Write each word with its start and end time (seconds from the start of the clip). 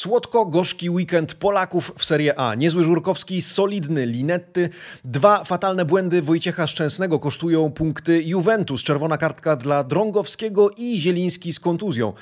Słodko-gorzki 0.00 0.90
weekend 0.90 1.34
Polaków 1.34 1.92
w 1.98 2.04
Serie 2.04 2.38
A. 2.38 2.54
Niezły 2.54 2.84
Żurkowski, 2.84 3.42
solidny 3.42 4.06
Linetty. 4.06 4.68
Dwa 5.04 5.44
fatalne 5.44 5.84
błędy 5.84 6.22
Wojciecha 6.22 6.66
Szczęsnego 6.66 7.18
kosztują 7.18 7.70
punkty 7.72 8.22
Juventus. 8.22 8.82
Czerwona 8.82 9.18
kartka 9.18 9.56
dla 9.56 9.84
Drągowskiego 9.84 10.70
i 10.70 10.98
Zieliński 10.98 11.52
z 11.52 11.60
kontuzją. 11.60 12.12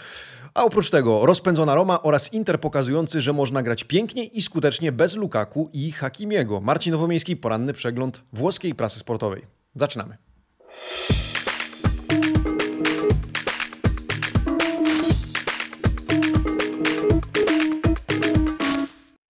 A 0.54 0.64
oprócz 0.64 0.90
tego 0.90 1.26
rozpędzona 1.26 1.74
Roma 1.74 2.02
oraz 2.02 2.32
Inter 2.32 2.60
pokazujący, 2.60 3.20
że 3.20 3.32
można 3.32 3.62
grać 3.62 3.84
pięknie 3.84 4.24
i 4.24 4.42
skutecznie 4.42 4.92
bez 4.92 5.16
Lukaku 5.16 5.70
i 5.72 5.92
Hakimiego. 5.92 6.60
Marcin 6.60 6.92
Nowomiejski, 6.92 7.36
poranny 7.36 7.72
przegląd 7.72 8.22
włoskiej 8.32 8.74
prasy 8.74 8.98
sportowej. 8.98 9.42
Zaczynamy. 9.74 10.16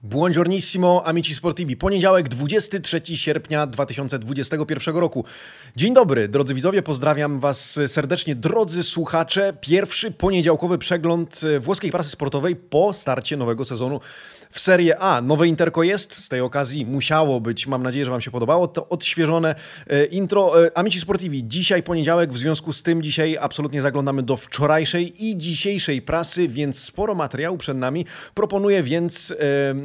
Buongiornissimo, 0.09 1.03
amici 1.05 1.35
sportivi. 1.35 1.77
Poniedziałek, 1.77 2.29
23 2.29 3.17
sierpnia 3.17 3.67
2021 3.67 4.97
roku. 4.97 5.25
Dzień 5.77 5.95
dobry, 5.95 6.29
drodzy 6.29 6.55
widzowie, 6.55 6.83
pozdrawiam 6.83 7.41
Was 7.41 7.81
serdecznie, 7.87 8.35
drodzy 8.35 8.83
słuchacze. 8.83 9.57
Pierwszy 9.61 10.11
poniedziałkowy 10.11 10.79
przegląd 10.79 11.41
włoskiej 11.61 11.91
prasy 11.91 12.11
sportowej 12.11 12.57
po 12.57 12.93
starcie 12.93 13.37
nowego 13.37 13.65
sezonu 13.65 14.01
w 14.51 14.61
Serie 14.61 14.99
A. 14.99 15.21
Nowe 15.21 15.49
interko 15.49 15.83
jest, 15.83 16.15
z 16.15 16.29
tej 16.29 16.41
okazji 16.41 16.87
musiało 16.87 17.41
być, 17.41 17.67
mam 17.67 17.83
nadzieję, 17.83 18.05
że 18.05 18.11
Wam 18.11 18.21
się 18.21 18.31
podobało, 18.31 18.69
to 18.69 18.89
odświeżone 18.89 19.55
e, 19.87 20.05
intro. 20.05 20.65
E, 20.65 20.79
Amici 20.79 21.01
Sportivi, 21.01 21.45
dzisiaj 21.49 21.83
poniedziałek, 21.83 22.33
w 22.33 22.39
związku 22.39 22.73
z 22.73 22.83
tym 22.83 23.03
dzisiaj 23.03 23.37
absolutnie 23.41 23.83
zaglądamy 23.83 24.23
do 24.23 24.37
wczorajszej 24.37 25.27
i 25.27 25.37
dzisiejszej 25.37 26.03
prasy, 26.03 26.49
więc 26.49 26.79
sporo 26.79 27.15
materiału 27.15 27.59
przed 27.59 27.77
nami. 27.77 28.07
Proponuję 28.35 28.83
więc 28.83 29.35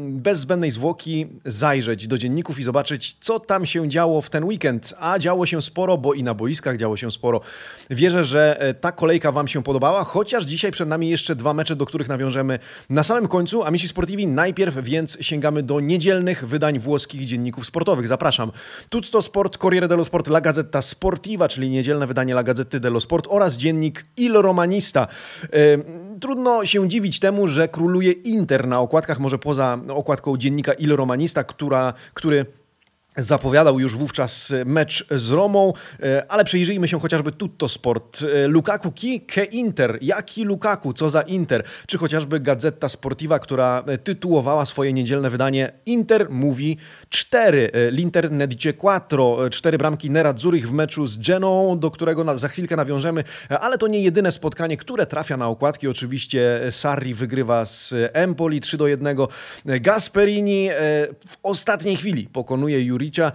bez 0.10 0.40
zbędnej 0.40 0.72
zwłoki 0.72 1.28
zajrzeć 1.46 2.08
do 2.08 2.18
dzienników 2.18 2.60
i 2.60 2.64
zobaczyć, 2.64 3.14
co 3.20 3.40
tam 3.40 3.66
się 3.66 3.90
działo 3.90 4.22
w 4.22 4.30
ten 4.30 4.44
weekend. 4.44 4.94
A 5.00 5.20
działo 5.20 5.46
się 5.46 5.62
sporo, 5.62 5.98
bo 5.98 6.14
i 6.14 6.24
na 6.24 6.34
boiskach 6.34 6.78
działo 6.78 6.98
się 6.98 7.12
sporo. 7.12 7.42
Wierzę, 7.90 8.26
że 8.26 8.62
e, 8.62 8.74
ta 8.74 8.92
kolejka 8.92 9.32
Wam 9.32 9.48
się 9.48 9.64
podobała, 9.64 10.04
chociaż 10.04 10.44
dzisiaj 10.46 10.72
przed 10.72 10.90
nami 10.90 11.10
jeszcze 11.10 11.36
dwa 11.36 11.54
mecze, 11.54 11.76
do 11.76 11.86
których 11.86 12.08
nawiążemy 12.08 12.60
na 12.90 13.04
samym 13.04 13.28
końcu. 13.28 13.64
Amici 13.64 13.88
Sportivi, 13.88 14.28
naj 14.28 14.53
Najpierw 14.54 14.84
więc 14.84 15.18
sięgamy 15.22 15.64
do 15.64 15.80
niedzielnych 15.80 16.48
wydań 16.48 16.80
włoskich 16.80 17.26
dzienników 17.26 17.66
sportowych. 17.66 18.08
Zapraszam. 18.08 18.52
Tutto 18.90 19.22
Sport, 19.22 19.58
Corriere 19.58 19.88
dello 19.88 20.06
Sport, 20.06 20.28
La 20.28 20.42
Gazzetta 20.42 20.82
Sportiva, 20.82 21.48
czyli 21.48 21.70
niedzielne 21.70 22.08
wydanie 22.08 22.34
La 22.34 22.44
Gazzetta 22.44 22.80
dello 22.80 23.00
Sport 23.00 23.28
oraz 23.30 23.58
dziennik 23.58 24.06
Il 24.18 24.34
Romanista. 24.34 25.08
Trudno 26.20 26.66
się 26.66 26.90
dziwić 26.90 27.20
temu, 27.20 27.48
że 27.48 27.68
króluje 27.68 28.12
Inter 28.12 28.68
na 28.68 28.80
okładkach, 28.80 29.20
może 29.20 29.40
poza 29.40 29.80
okładką 29.90 30.38
dziennika 30.38 30.74
Il 30.74 30.96
Romanista, 30.96 31.44
która, 31.44 31.94
który 32.14 32.46
Zapowiadał 33.18 33.80
już 33.80 33.96
wówczas 33.96 34.54
mecz 34.66 35.06
z 35.12 35.32
Romą, 35.32 35.74
e, 36.04 36.32
ale 36.32 36.46
przyjrzyjmy 36.46 36.88
się 36.88 37.00
chociażby 37.00 37.32
Tutto 37.32 37.70
Sport. 37.70 38.20
E, 38.22 38.48
Lukaku 38.48 38.92
ki 38.92 39.22
ke 39.22 39.44
Inter. 39.44 39.98
Jaki 40.02 40.44
Lukaku? 40.44 40.94
Co 40.94 41.10
za 41.10 41.22
Inter? 41.22 41.64
Czy 41.88 41.98
chociażby 41.98 42.40
Gazeta 42.40 42.90
Sportiva, 42.90 43.40
która 43.40 43.84
tytułowała 44.04 44.66
swoje 44.66 44.94
niedzielne 44.94 45.30
wydanie 45.30 45.72
Inter 45.86 46.30
mówi 46.30 46.78
4. 47.10 47.72
E, 47.74 47.92
L'Inter 47.92 48.32
ne 48.32 48.48
dice 48.48 48.74
quattro. 48.74 49.50
Cztery 49.50 49.78
bramki 49.78 50.12
Nerazzurich 50.12 50.68
w 50.68 50.72
meczu 50.72 51.08
z 51.08 51.18
Geną, 51.18 51.80
do 51.80 51.92
którego 51.92 52.38
za 52.38 52.48
chwilkę 52.48 52.76
nawiążemy, 52.76 53.24
ale 53.50 53.78
to 53.78 53.88
nie 53.88 54.02
jedyne 54.02 54.32
spotkanie, 54.32 54.78
które 54.78 55.06
trafia 55.06 55.38
na 55.38 55.48
okładki. 55.48 55.88
Oczywiście 55.88 56.62
Sarri 56.72 57.14
wygrywa 57.14 57.66
z 57.66 57.94
Empoli 58.14 58.62
3 58.62 58.78
do 58.78 58.88
1. 58.88 59.18
Gasperini 59.66 60.70
w 61.28 61.38
ostatniej 61.44 61.96
chwili 61.96 62.28
pokonuje 62.28 62.82
Juri 62.82 63.03
E, 63.04 63.34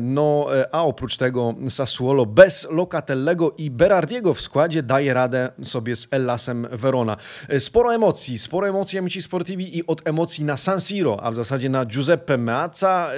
no, 0.00 0.46
e, 0.56 0.74
a 0.74 0.84
oprócz 0.84 1.16
tego 1.16 1.54
Sassuolo 1.68 2.26
bez 2.26 2.66
Locatellego 2.70 3.54
i 3.58 3.70
Berardiego 3.70 4.34
w 4.34 4.40
składzie 4.40 4.82
daje 4.82 5.14
radę 5.14 5.52
sobie 5.62 5.96
z 5.96 6.08
Ellasem 6.10 6.66
Verona. 6.72 7.16
E, 7.48 7.60
sporo 7.60 7.94
emocji, 7.94 8.38
sporo 8.38 8.68
emocji 8.68 8.98
amici 8.98 9.22
sportivi 9.22 9.78
i 9.78 9.86
od 9.86 10.08
emocji 10.08 10.44
na 10.44 10.56
San 10.56 10.80
Siro, 10.80 11.22
a 11.22 11.30
w 11.30 11.34
zasadzie 11.34 11.68
na 11.68 11.86
Giuseppe 11.86 12.38
Meazza, 12.38 13.10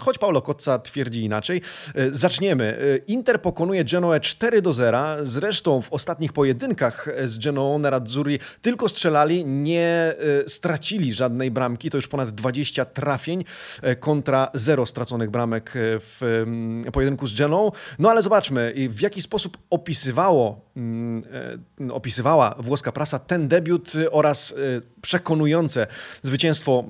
choć 0.00 0.18
Paulo 0.18 0.42
Kotza 0.42 0.78
twierdzi 0.78 1.24
inaczej. 1.24 1.62
Zaczniemy. 2.10 2.78
Inter 3.06 3.42
pokonuje 3.42 3.84
Genoę 3.84 4.20
4 4.20 4.62
do 4.62 4.72
0. 4.72 4.98
Zresztą 5.22 5.82
w 5.82 5.92
ostatnich 5.92 6.32
pojedynkach 6.32 7.08
z 7.24 7.38
Genoą 7.38 7.78
Nerazzurri 7.78 8.38
tylko 8.62 8.88
strzelali, 8.88 9.44
nie 9.44 10.14
stracili 10.46 11.14
żadnej 11.14 11.50
bramki. 11.50 11.90
To 11.90 11.98
już 11.98 12.08
ponad 12.08 12.30
20 12.30 12.84
trafień 12.84 13.44
kontra 14.00 14.50
0 14.54 14.86
straconych 14.86 15.07
straconych 15.08 15.30
bramek 15.30 15.70
e, 15.70 15.80
w 15.98 16.44
pojedynku 16.92 17.26
z 17.26 17.38
Geną. 17.38 17.72
No 17.98 18.10
ale 18.10 18.22
zobaczmy, 18.22 18.74
w 18.88 19.00
jaki 19.00 19.22
sposób 19.22 19.58
opisywało, 19.70 20.48
mm, 20.50 20.67
opisywała 21.92 22.54
włoska 22.58 22.92
prasa 22.92 23.18
ten 23.18 23.48
debiut 23.48 23.92
oraz 24.10 24.52
e, 24.52 24.54
przekonujące 25.00 25.86
zwycięstwo 26.22 26.84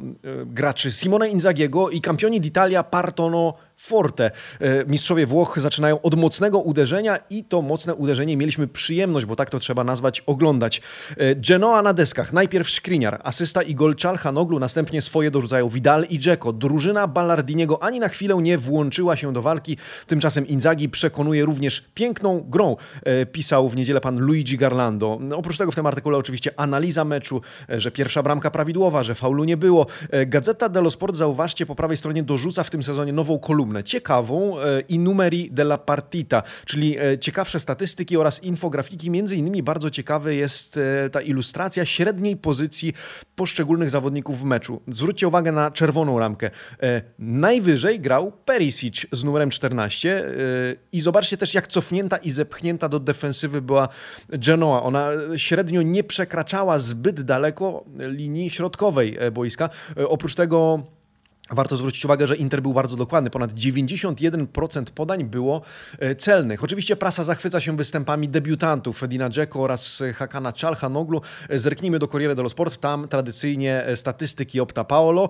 graczy 0.47 0.93
Simone 0.93 1.29
Inzagiego 1.29 1.91
i 1.91 2.01
campioni 2.01 2.41
d'Italia 2.41 2.85
partono 2.85 3.55
forte. 3.79 4.31
E, 4.61 4.85
mistrzowie 4.87 5.27
Włoch 5.27 5.59
zaczynają 5.61 6.03
od 6.03 6.15
mocnego 6.15 6.59
uderzenia 6.59 7.19
i 7.31 7.45
to 7.45 7.63
mocne 7.63 7.95
uderzenie 7.95 8.37
mieliśmy 8.37 8.69
przyjemność, 8.69 9.27
bo 9.27 9.37
tak 9.37 9.51
to 9.51 9.59
trzeba 9.59 9.85
nazwać, 9.85 10.21
oglądać. 10.21 10.83
E, 11.17 11.35
Genoa 11.35 11.83
na 11.83 11.95
deskach. 11.95 12.33
Najpierw 12.33 12.71
Skriniar, 12.71 13.21
asysta 13.25 13.63
i 13.63 13.75
gol 13.75 13.95
Czalhanoglu, 13.95 14.59
następnie 14.59 15.03
swoje 15.03 15.31
dorzucają 15.31 15.69
Vidal 15.69 16.07
i 16.11 16.19
Dzeko. 16.19 16.53
Drużyna 16.53 17.07
Ballardiniego 17.07 17.83
ani 17.83 18.01
na 18.01 18.09
chwilę 18.09 18.35
nie 18.43 18.59
włączyła 18.59 19.17
się 19.17 19.33
do 19.33 19.43
walki. 19.43 19.77
Tymczasem 20.07 20.47
Inzaghi 20.47 20.89
przekonuje 20.89 21.45
również 21.45 21.85
piękną 21.95 22.45
grą, 22.49 22.77
e, 23.03 23.27
pisał 23.27 23.69
w 23.69 23.77
niedzielę 23.79 24.01
pan 24.01 24.19
Luigi 24.19 24.57
Garlando. 24.57 25.19
Oprócz 25.37 25.59
tego 25.59 25.73
w 25.73 25.75
tym 25.75 25.87
artykule 25.87 26.19
oczywiście 26.19 26.51
analiza 26.57 27.05
meczu, 27.05 27.41
że 27.69 27.91
pierwsza 27.91 28.23
bramka 28.23 28.51
prawidłowa, 28.51 29.03
że 29.03 29.15
faulu 29.15 29.45
nie 29.45 29.57
było. 29.57 29.87
Gazeta 30.27 30.69
dello 30.69 30.91
Sport, 30.91 31.17
zauważcie, 31.17 31.67
po 31.67 31.75
prawej 31.75 31.97
stronie 31.97 32.23
dorzuca 32.23 32.65
w 32.65 32.71
tym 32.71 32.83
sezonie 32.83 33.13
nową 33.13 33.39
kolumnę 33.39 33.85
ciekawą 33.85 34.61
e, 34.61 34.81
i 34.81 34.99
numeri 34.99 35.51
della 35.51 35.79
partita, 35.79 36.43
czyli 36.65 36.99
e, 36.99 37.19
ciekawsze 37.19 37.61
statystyki 37.61 38.17
oraz 38.17 38.43
infografiki. 38.43 39.11
Między 39.11 39.37
innymi 39.37 39.63
bardzo 39.63 39.91
ciekawa 39.91 40.31
jest 40.31 40.77
e, 40.77 41.11
ta 41.11 41.21
ilustracja 41.21 41.85
średniej 41.85 42.37
pozycji 42.37 42.93
poszczególnych 43.37 43.91
zawodników 43.91 44.41
w 44.41 44.45
meczu. 44.45 44.83
Zwróćcie 44.87 45.29
uwagę 45.29 45.53
na 45.53 45.71
czerwoną 45.71 46.19
ramkę. 46.19 46.51
Najwyżej 47.19 48.01
grał 48.01 48.33
Perisic 48.45 49.07
z 49.13 49.25
numerem 49.25 49.51
14 49.51 50.25
i 50.93 51.01
zobaczcie 51.01 51.37
też 51.37 51.55
jak 51.55 51.67
cofnięta 51.67 52.17
i 52.17 52.31
zepchnięta 52.31 52.89
do 52.89 53.01
defensywy 53.01 53.61
była 53.69 53.89
Genoa. 54.29 54.83
Ona 54.83 55.09
średnio 55.37 55.83
nie 55.83 56.05
przekraczała 56.05 56.79
zbyt 56.79 57.21
daleko 57.21 57.85
linii 57.99 58.51
środkowej 58.51 59.19
boiska. 59.33 59.71
Oprócz 60.09 60.35
tego 60.35 60.83
Warto 61.51 61.77
zwrócić 61.77 62.05
uwagę, 62.05 62.27
że 62.27 62.37
Inter 62.37 62.63
był 62.63 62.73
bardzo 62.73 62.97
dokładny. 62.97 63.31
Ponad 63.31 63.55
91% 63.55 64.85
podań 64.85 65.25
było 65.25 65.63
e, 65.99 66.15
celnych. 66.15 66.65
Oczywiście 66.65 66.97
prasa 66.97 67.25
zachwyca 67.25 67.61
się 67.61 67.77
występami 67.77 68.29
debiutantów 68.29 69.03
Edina 69.03 69.31
Dzeko 69.31 69.63
oraz 69.63 70.03
Hakana 70.15 70.53
Czalhanoglu. 70.53 71.21
E, 71.49 71.59
zerknijmy 71.59 71.99
do 71.99 72.09
Corriere 72.09 72.35
dello 72.35 72.49
Sport. 72.49 72.81
Tam 72.81 73.09
tradycyjnie 73.09 73.87
e, 73.87 73.97
statystyki 73.97 74.61
Opta 74.61 74.85
Paolo, 74.85 75.29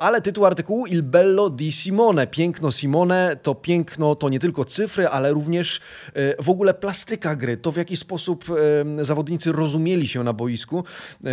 ale 0.00 0.20
tytuł 0.20 0.46
artykułu 0.46 0.86
Il 0.86 1.02
bello 1.02 1.50
di 1.50 1.72
Simone. 1.72 2.26
Piękno 2.26 2.72
Simone 2.72 3.36
to 3.42 3.54
piękno 3.54 4.14
to 4.14 4.28
nie 4.28 4.40
tylko 4.40 4.64
cyfry, 4.64 5.08
ale 5.08 5.32
również 5.32 5.80
w 6.38 6.50
ogóle 6.50 6.74
plastyka 6.74 7.36
gry. 7.36 7.56
To 7.56 7.72
w 7.72 7.76
jaki 7.76 7.96
sposób 7.96 8.44
zawodnicy 9.00 9.52
rozumieli 9.52 10.08
się 10.08 10.24
na 10.24 10.32
boisku. 10.32 10.84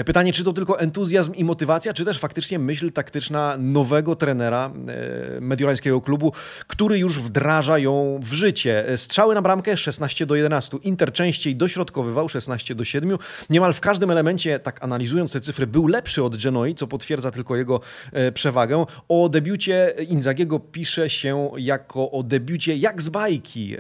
Pytanie, 0.06 0.34
czy 0.34 0.44
to 0.44 0.54
tylko 0.54 0.80
entuzjazm 0.80 1.34
i 1.34 1.44
motywacja, 1.44 1.94
czy 1.94 2.06
też 2.06 2.20
faktycznie 2.20 2.60
myśl 2.60 2.92
taktyczna 2.92 3.58
nowego 3.58 4.13
trenera 4.16 4.72
e, 4.88 5.42
mediolańskiego 5.42 6.02
klubu, 6.02 6.34
który 6.68 7.00
już 7.00 7.20
wdraża 7.20 7.80
ją 7.80 8.20
w 8.24 8.34
życie. 8.34 8.86
Strzały 8.98 9.36
na 9.36 9.42
bramkę 9.42 9.78
16 9.78 10.26
do 10.26 10.36
11. 10.36 10.78
Inter 10.84 11.14
częściej 11.14 11.56
dośrodkowywał 11.56 12.30
16 12.30 12.76
do 12.76 12.86
7. 12.86 13.18
Niemal 13.50 13.74
w 13.74 13.82
każdym 13.82 14.12
elemencie, 14.12 14.60
tak 14.60 14.84
analizując 14.84 15.34
te 15.34 15.42
cyfry, 15.42 15.68
był 15.68 15.88
lepszy 15.88 16.24
od 16.24 16.44
Genoi, 16.44 16.76
co 16.76 16.88
potwierdza 16.88 17.32
tylko 17.32 17.56
jego 17.56 17.80
e, 18.12 18.32
przewagę. 18.32 18.86
O 19.10 19.30
debiucie 19.30 19.94
Inzagiego 20.10 20.60
pisze 20.60 21.10
się 21.10 21.52
jako 21.58 22.12
o 22.12 22.24
debiucie 22.24 22.78
jak 22.78 23.02
z 23.02 23.10
bajki, 23.10 23.76
e, 23.76 23.80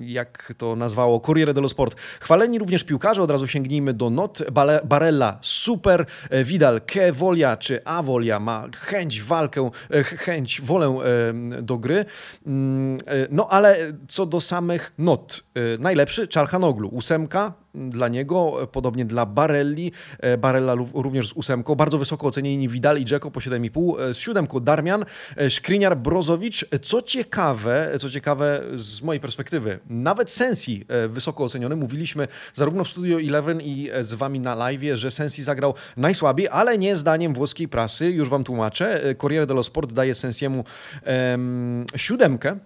jak 0.00 0.52
to 0.58 0.76
nazwało 0.76 1.20
Corriere 1.20 1.54
dello 1.54 1.68
Sport. 1.68 2.00
Chwaleni 2.20 2.58
również 2.58 2.84
piłkarze, 2.84 3.22
od 3.22 3.30
razu 3.30 3.46
sięgnijmy 3.46 3.94
do 3.94 4.10
not. 4.10 4.42
Barella, 4.84 5.38
super, 5.42 6.06
Vidal, 6.44 6.80
Ke 6.80 7.12
Volia 7.12 7.56
czy 7.56 7.84
Avolia 7.84 8.40
ma 8.40 8.66
chęć, 8.76 9.22
walkę, 9.22 9.70
chęć, 10.04 10.60
wolę 10.60 10.86
e, 10.86 11.62
do 11.62 11.78
gry. 11.78 12.04
Mm, 12.46 12.98
e, 13.06 13.26
no 13.30 13.48
ale 13.48 13.76
co 14.08 14.26
do 14.26 14.40
samych 14.40 14.92
not. 14.98 15.44
Najlepszy 15.78 16.28
Czalhanoglu, 16.28 16.88
ósemka, 16.88 17.52
dla 17.74 18.08
niego, 18.08 18.68
podobnie 18.72 19.04
dla 19.04 19.26
Barelli. 19.26 19.92
Barella 20.38 20.74
również 20.94 21.28
z 21.28 21.32
ósemką. 21.32 21.74
Bardzo 21.74 21.98
wysoko 21.98 22.26
ocenieni 22.26 22.68
Vidal 22.68 22.98
i 22.98 23.04
Dzeko 23.04 23.30
po 23.30 23.40
7,5. 23.40 24.14
Z 24.14 24.18
siódemką 24.18 24.60
Darmian, 24.60 25.04
Skriniar, 25.48 25.96
Brozowicz. 25.96 26.66
Co 26.82 27.02
ciekawe, 27.02 27.90
co 28.00 28.10
ciekawe 28.10 28.62
z 28.74 29.02
mojej 29.02 29.20
perspektywy, 29.20 29.78
nawet 29.90 30.30
Sensi 30.30 30.86
wysoko 31.08 31.44
oceniony. 31.44 31.76
Mówiliśmy 31.76 32.28
zarówno 32.54 32.84
w 32.84 32.88
Studio 32.88 33.20
Eleven 33.20 33.60
i 33.60 33.90
z 34.00 34.14
wami 34.14 34.40
na 34.40 34.54
live, 34.54 34.82
że 34.94 35.10
Sensi 35.10 35.42
zagrał 35.42 35.74
najsłabiej, 35.96 36.48
ale 36.48 36.78
nie 36.78 36.96
zdaniem 36.96 37.34
włoskiej 37.34 37.68
prasy. 37.68 38.10
Już 38.10 38.28
wam 38.28 38.44
tłumaczę. 38.44 39.14
Corriere 39.18 39.46
dello 39.46 39.62
Sport 39.62 39.92
daje 39.92 40.14
Sensiemu 40.14 40.64
um, 41.06 41.86
siódemkę 41.96 42.58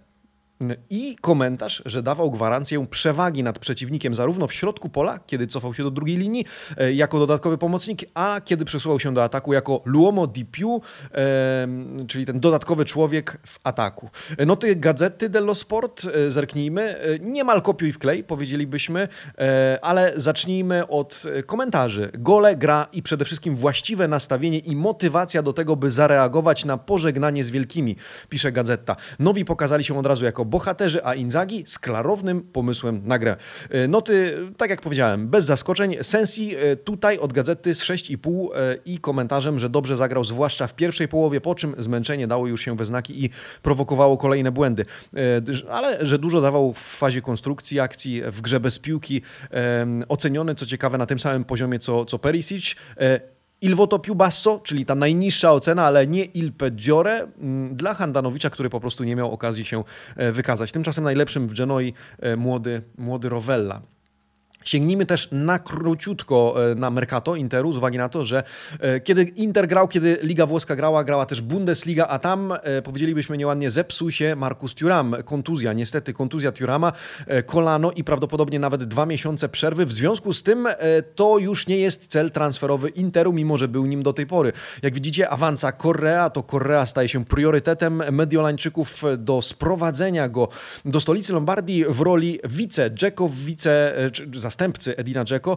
i 0.90 1.16
komentarz, 1.20 1.82
że 1.86 2.02
dawał 2.02 2.30
gwarancję 2.30 2.86
przewagi 2.86 3.42
nad 3.42 3.58
przeciwnikiem 3.58 4.14
zarówno 4.14 4.46
w 4.46 4.52
środku 4.52 4.88
pola, 4.88 5.18
kiedy 5.26 5.46
cofał 5.46 5.74
się 5.74 5.82
do 5.82 5.90
drugiej 5.90 6.16
linii 6.16 6.44
e, 6.76 6.92
jako 6.92 7.18
dodatkowy 7.18 7.58
pomocnik, 7.58 8.04
a 8.14 8.40
kiedy 8.40 8.64
przesuwał 8.64 9.00
się 9.00 9.14
do 9.14 9.24
ataku 9.24 9.52
jako 9.52 9.82
Luomo 9.84 10.26
di 10.26 10.44
più, 10.44 10.80
czyli 12.08 12.26
ten 12.26 12.40
dodatkowy 12.40 12.84
człowiek 12.84 13.38
w 13.46 13.60
ataku. 13.64 14.10
Noty 14.46 14.76
Gazety 14.76 15.28
dello 15.28 15.54
Sport, 15.54 16.04
e, 16.04 16.30
zerknijmy, 16.30 16.82
e, 16.82 17.18
niemal 17.18 17.62
kopiuj 17.62 17.92
w 17.92 17.98
klej, 17.98 18.24
powiedzielibyśmy, 18.24 19.08
ale 19.82 20.12
zacznijmy 20.16 20.88
od 20.88 21.22
komentarzy. 21.46 22.10
Gole, 22.14 22.56
gra 22.56 22.86
i 22.92 23.02
przede 23.02 23.24
wszystkim 23.24 23.54
właściwe 23.54 24.08
nastawienie 24.08 24.58
i 24.58 24.76
motywacja 24.76 25.42
do 25.42 25.52
tego, 25.52 25.76
by 25.76 25.90
zareagować 25.90 26.64
na 26.64 26.78
pożegnanie 26.78 27.44
z 27.44 27.50
wielkimi, 27.50 27.96
pisze 28.28 28.52
Gazeta. 28.52 28.96
Nowi 29.18 29.44
pokazali 29.44 29.84
się 29.84 29.98
od 29.98 30.06
razu 30.06 30.24
jako 30.24 30.44
bohaterzy, 30.48 31.04
a 31.04 31.14
Inzagi 31.14 31.64
z 31.66 31.78
klarownym 31.78 32.42
pomysłem 32.42 33.00
na 33.04 33.18
grę. 33.18 33.36
E, 33.70 33.88
noty, 33.88 34.36
tak 34.56 34.70
jak 34.70 34.80
powiedziałem, 34.80 35.28
bez 35.28 35.44
zaskoczeń. 35.44 35.96
Sensi 36.02 36.56
e, 36.56 36.76
tutaj 36.76 37.18
od 37.18 37.32
gazety 37.32 37.74
z 37.74 37.82
6,5 37.82 38.48
e, 38.54 38.76
i 38.86 38.98
komentarzem, 38.98 39.58
że 39.58 39.70
dobrze 39.70 39.96
zagrał, 39.96 40.24
zwłaszcza 40.24 40.66
w 40.66 40.74
pierwszej 40.74 41.08
połowie, 41.08 41.40
po 41.40 41.54
czym 41.54 41.74
zmęczenie 41.78 42.26
dało 42.26 42.46
już 42.46 42.62
się 42.62 42.76
we 42.76 42.86
znaki 42.86 43.24
i 43.24 43.30
prowokowało 43.62 44.18
kolejne 44.18 44.52
błędy. 44.52 44.84
Ale 45.70 46.06
że 46.06 46.18
dużo 46.18 46.40
dawał 46.40 46.72
w 46.72 46.78
fazie 46.78 47.22
konstrukcji 47.22 47.80
akcji, 47.80 48.22
w 48.22 48.40
grze 48.40 48.60
bez 48.60 48.78
piłki. 48.78 49.22
Oceniony, 50.08 50.54
co 50.54 50.66
ciekawe, 50.66 50.98
na 50.98 51.06
tym 51.06 51.18
samym 51.18 51.44
poziomie 51.44 51.78
co, 51.78 52.04
co 52.04 52.18
Perisic. 52.18 52.76
Il 53.60 53.74
voto 53.74 53.98
più 53.98 54.14
basso, 54.14 54.60
czyli 54.62 54.84
ta 54.84 54.94
najniższa 54.94 55.52
ocena, 55.52 55.84
ale 55.84 56.06
nie 56.06 56.24
il 56.24 56.52
peggiore 56.52 57.28
mm, 57.38 57.76
dla 57.76 57.94
Handanowicza, 57.94 58.50
który 58.50 58.70
po 58.70 58.80
prostu 58.80 59.04
nie 59.04 59.16
miał 59.16 59.32
okazji 59.32 59.64
się 59.64 59.84
e, 60.16 60.32
wykazać. 60.32 60.72
Tymczasem 60.72 61.04
najlepszym 61.04 61.48
w 61.48 61.54
Genoi 61.54 61.92
e, 62.18 62.36
młody, 62.36 62.82
młody 62.98 63.28
Rovella. 63.28 63.82
Sięgnijmy 64.64 65.06
też 65.06 65.28
na 65.32 65.58
króciutko 65.58 66.54
e, 66.70 66.74
na 66.74 66.90
Mercato 66.90 67.36
Interu, 67.36 67.72
z 67.72 67.76
uwagi 67.76 67.98
na 67.98 68.08
to, 68.08 68.24
że 68.24 68.42
e, 68.80 69.00
kiedy 69.00 69.22
Inter 69.22 69.68
grał, 69.68 69.88
kiedy 69.88 70.18
Liga 70.22 70.46
Włoska 70.46 70.76
grała, 70.76 71.04
grała 71.04 71.26
też 71.26 71.40
Bundesliga, 71.40 72.06
a 72.06 72.18
tam 72.18 72.52
e, 72.62 72.82
powiedzielibyśmy 72.82 73.38
nieładnie 73.38 73.70
zepsuł 73.70 74.10
się 74.10 74.36
Marcus 74.36 74.74
Thuram. 74.74 75.16
Kontuzja, 75.24 75.72
niestety 75.72 76.12
kontuzja 76.12 76.52
Thurama, 76.52 76.92
kolano 77.46 77.92
i 77.92 78.04
prawdopodobnie 78.04 78.58
nawet 78.58 78.84
dwa 78.84 79.06
miesiące 79.06 79.48
przerwy. 79.48 79.86
W 79.86 79.92
związku 79.92 80.32
z 80.32 80.42
tym 80.42 80.68
to 81.14 81.38
już 81.38 81.66
nie 81.66 81.76
jest 81.76 82.06
cel 82.06 82.30
transferowy 82.30 82.88
Interu, 82.88 83.32
mimo 83.32 83.56
że 83.56 83.68
był 83.68 83.86
nim 83.86 84.02
do 84.02 84.12
tej 84.12 84.26
pory. 84.26 84.52
Jak 84.82 84.94
widzicie, 84.94 85.28
awansa 85.28 85.72
Correa, 85.72 86.30
to 86.30 86.42
Correa 86.42 86.86
staje 86.86 87.08
się 87.08 87.24
priorytetem 87.24 88.02
Mediolańczyków 88.12 89.02
do 89.18 89.42
sprowadzenia 89.42 90.28
go 90.28 90.48
do 90.84 91.00
stolicy 91.00 91.32
Lombardii 91.32 91.84
w 91.88 92.00
roli 92.00 92.38
wice, 92.44 92.90
Dzeko 92.94 93.28
wice, 93.28 93.94
zastępcy 94.48 94.96
Edina 94.96 95.24
Dzeko. 95.24 95.56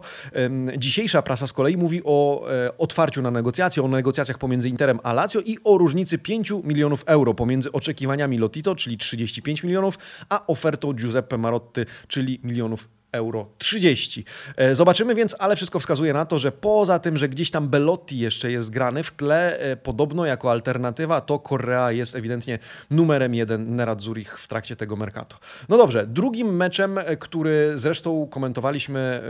Dzisiejsza 0.78 1.22
prasa 1.22 1.46
z 1.46 1.52
kolei 1.52 1.76
mówi 1.76 2.00
o 2.04 2.44
e, 2.50 2.78
otwarciu 2.78 3.22
na 3.22 3.30
negocjacje, 3.30 3.82
o 3.82 3.88
negocjacjach 3.88 4.38
pomiędzy 4.38 4.68
Interem 4.68 5.00
a 5.02 5.12
Lazio 5.12 5.40
i 5.40 5.58
o 5.64 5.78
różnicy 5.78 6.18
5 6.18 6.52
milionów 6.64 7.04
euro 7.06 7.34
pomiędzy 7.34 7.72
oczekiwaniami 7.72 8.38
Lotito, 8.38 8.74
czyli 8.74 8.98
35 8.98 9.62
milionów, 9.62 9.98
a 10.28 10.46
ofertą 10.46 10.92
Giuseppe 10.92 11.38
Marotti, 11.38 11.80
czyli 12.08 12.40
milionów 12.44 12.88
euro 13.12 13.46
30. 13.58 14.24
E, 14.56 14.74
zobaczymy 14.74 15.14
więc, 15.14 15.36
ale 15.38 15.56
wszystko 15.56 15.80
wskazuje 15.80 16.12
na 16.12 16.24
to, 16.24 16.38
że 16.38 16.52
poza 16.52 16.98
tym, 16.98 17.16
że 17.16 17.28
gdzieś 17.28 17.50
tam 17.50 17.68
Belotti 17.68 18.18
jeszcze 18.18 18.50
jest 18.50 18.70
grany 18.70 19.02
w 19.02 19.12
tle, 19.12 19.58
e, 19.58 19.76
podobno 19.76 20.26
jako 20.26 20.50
alternatywa, 20.50 21.20
to 21.20 21.38
Korea 21.38 21.92
jest 21.92 22.16
ewidentnie 22.16 22.58
numerem 22.90 23.34
jeden 23.34 23.76
Nerad 23.76 24.00
Zurich 24.00 24.38
w 24.38 24.48
trakcie 24.48 24.76
tego 24.76 24.96
Mercato. 24.96 25.36
No 25.68 25.78
dobrze, 25.78 26.06
drugim 26.06 26.56
meczem, 26.56 26.98
e, 26.98 27.16
który 27.16 27.72
zresztą 27.74 28.26
komentowaliśmy 28.26 29.22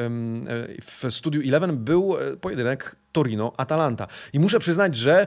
w 0.82 1.06
Studiu 1.10 1.42
Eleven 1.48 1.84
był 1.84 2.16
pojedynek 2.40 2.96
Torino-Atalanta. 3.12 4.06
I 4.32 4.40
muszę 4.40 4.58
przyznać, 4.58 4.96
że 4.96 5.26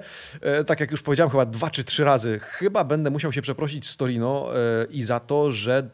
tak 0.66 0.80
jak 0.80 0.92
już 0.92 1.02
powiedziałem 1.02 1.30
chyba 1.30 1.46
dwa 1.46 1.70
czy 1.70 1.84
trzy 1.84 2.04
razy, 2.04 2.40
chyba 2.40 2.84
będę 2.84 3.10
musiał 3.10 3.34
się 3.34 3.42
przeprosić 3.42 3.90
z 3.90 3.98
Torino 3.98 4.50
i 4.90 5.04
za 5.04 5.20
to, 5.20 5.52
że 5.52 5.90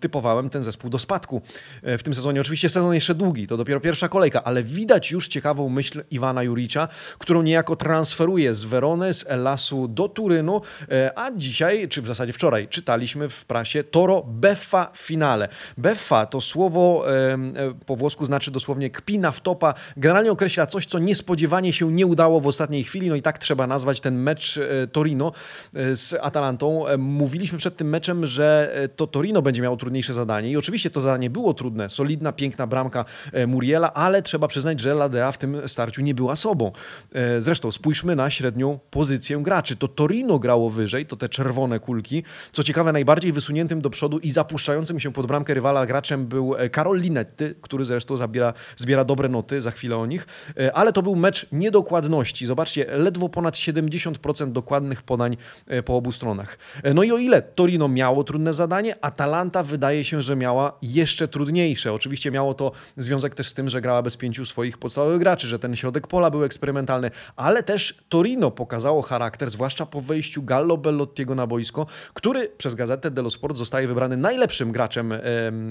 typowałem 0.00 0.50
ten 0.50 0.62
zespół 0.62 0.90
do 0.90 0.98
spadku 0.98 1.42
e, 1.82 1.98
w 1.98 2.02
tym 2.02 2.14
sezonie. 2.14 2.40
Oczywiście 2.40 2.68
sezon 2.68 2.94
jeszcze 2.94 3.14
długi, 3.14 3.46
to 3.46 3.56
dopiero 3.56 3.80
pierwsza 3.80 4.08
kolejka, 4.08 4.44
ale 4.44 4.62
widać 4.62 5.10
już 5.10 5.28
ciekawą 5.28 5.68
myśl 5.68 6.04
Iwana 6.10 6.42
Juricza, 6.42 6.88
którą 7.18 7.42
niejako 7.42 7.76
transferuje 7.76 8.54
z 8.54 8.64
Werony, 8.64 9.14
z 9.14 9.24
Elasu 9.28 9.88
do 9.88 10.08
Turynu, 10.08 10.60
e, 10.90 11.18
a 11.18 11.30
dzisiaj, 11.30 11.88
czy 11.88 12.02
w 12.02 12.06
zasadzie 12.06 12.32
wczoraj, 12.32 12.68
czytaliśmy 12.68 13.28
w 13.28 13.44
prasie 13.44 13.84
Toro 13.84 14.22
Beffa 14.26 14.90
finale. 14.96 15.48
Beffa 15.78 16.26
to 16.26 16.40
słowo 16.40 17.04
e, 17.10 17.38
po 17.86 17.96
włosku 17.96 18.24
znaczy 18.24 18.50
dosłownie 18.50 18.90
kpina 18.90 19.32
w 19.32 19.40
topa. 19.40 19.74
Generalnie 19.96 20.32
określa 20.32 20.66
coś, 20.66 20.86
co 20.86 20.98
niespodziewanie 20.98 21.72
się 21.72 21.92
nie 21.92 22.06
udało 22.06 22.40
w 22.40 22.46
ostatniej 22.46 22.84
chwili, 22.84 23.08
no 23.08 23.14
i 23.14 23.22
tak 23.22 23.38
trzeba 23.38 23.66
nazwać 23.66 24.00
ten 24.00 24.22
mecz 24.22 24.60
Torino 24.92 25.32
z 25.72 26.14
Atalantą. 26.20 26.84
Mówiliśmy 26.98 27.58
przed 27.58 27.76
tym 27.76 27.88
meczem, 27.88 28.26
że 28.26 28.74
to 28.96 29.06
Torino 29.06 29.42
będzie 29.42 29.49
miało 29.58 29.76
trudniejsze 29.76 30.12
zadanie. 30.12 30.50
I 30.50 30.56
oczywiście 30.56 30.90
to 30.90 31.00
zadanie 31.00 31.30
było 31.30 31.54
trudne. 31.54 31.90
Solidna, 31.90 32.32
piękna 32.32 32.66
bramka 32.66 33.04
e, 33.32 33.46
Muriela, 33.46 33.92
ale 33.92 34.22
trzeba 34.22 34.48
przyznać, 34.48 34.80
że 34.80 34.94
Ladea 34.94 35.32
w 35.32 35.38
tym 35.38 35.68
starciu 35.68 36.02
nie 36.02 36.14
była 36.14 36.36
sobą. 36.36 36.72
E, 37.12 37.42
zresztą 37.42 37.72
spójrzmy 37.72 38.16
na 38.16 38.30
średnią 38.30 38.78
pozycję 38.90 39.38
graczy. 39.42 39.76
To 39.76 39.88
Torino 39.88 40.38
grało 40.38 40.70
wyżej, 40.70 41.06
to 41.06 41.16
te 41.16 41.28
czerwone 41.28 41.80
kulki. 41.80 42.22
Co 42.52 42.62
ciekawe, 42.62 42.92
najbardziej 42.92 43.32
wysuniętym 43.32 43.80
do 43.80 43.90
przodu 43.90 44.18
i 44.18 44.30
zapuszczającym 44.30 45.00
się 45.00 45.12
pod 45.12 45.26
bramkę 45.26 45.54
rywala 45.54 45.86
graczem 45.86 46.26
był 46.26 46.56
e, 46.56 46.70
Karol 46.70 47.00
Linetty, 47.00 47.54
który 47.60 47.84
zresztą 47.84 48.16
zabiera, 48.16 48.54
zbiera 48.76 49.04
dobre 49.04 49.28
noty, 49.28 49.60
za 49.60 49.70
chwilę 49.70 49.96
o 49.96 50.06
nich. 50.06 50.26
Ale 50.74 50.92
to 50.92 51.02
był 51.02 51.16
mecz 51.16 51.46
niedokładności. 51.52 52.46
Zobaczcie, 52.46 52.86
ledwo 52.96 53.28
ponad 53.28 53.54
70% 53.54 54.52
dokładnych 54.52 55.02
podań 55.02 55.36
po 55.84 55.96
obu 55.96 56.12
stronach. 56.12 56.58
No 56.94 57.02
i 57.02 57.12
o 57.12 57.18
ile 57.18 57.42
Torino 57.42 57.88
miało 57.88 58.24
trudne 58.24 58.52
zadanie, 58.52 59.04
Atalanta 59.04 59.39
Atalanta 59.40 59.62
wydaje 59.62 60.04
się, 60.04 60.22
że 60.22 60.36
miała 60.36 60.78
jeszcze 60.82 61.28
trudniejsze. 61.28 61.92
Oczywiście 61.92 62.30
miało 62.30 62.54
to 62.54 62.72
związek 62.96 63.34
też 63.34 63.48
z 63.48 63.54
tym, 63.54 63.68
że 63.68 63.80
grała 63.80 64.02
bez 64.02 64.16
pięciu 64.16 64.46
swoich 64.46 64.78
podstawowych 64.78 65.18
graczy, 65.18 65.46
że 65.46 65.58
ten 65.58 65.76
środek 65.76 66.06
pola 66.06 66.30
był 66.30 66.44
eksperymentalny, 66.44 67.10
ale 67.36 67.62
też 67.62 67.98
Torino 68.08 68.50
pokazało 68.50 69.02
charakter, 69.02 69.50
zwłaszcza 69.50 69.86
po 69.86 70.00
wejściu 70.00 70.42
Gallo 70.42 70.76
Bellottiego 70.76 71.34
na 71.34 71.46
boisko, 71.46 71.86
który 72.14 72.48
przez 72.58 72.74
gazetę 72.74 73.10
dello 73.10 73.30
Sport 73.30 73.56
zostaje 73.56 73.88
wybrany 73.88 74.16
najlepszym 74.16 74.72
graczem 74.72 75.14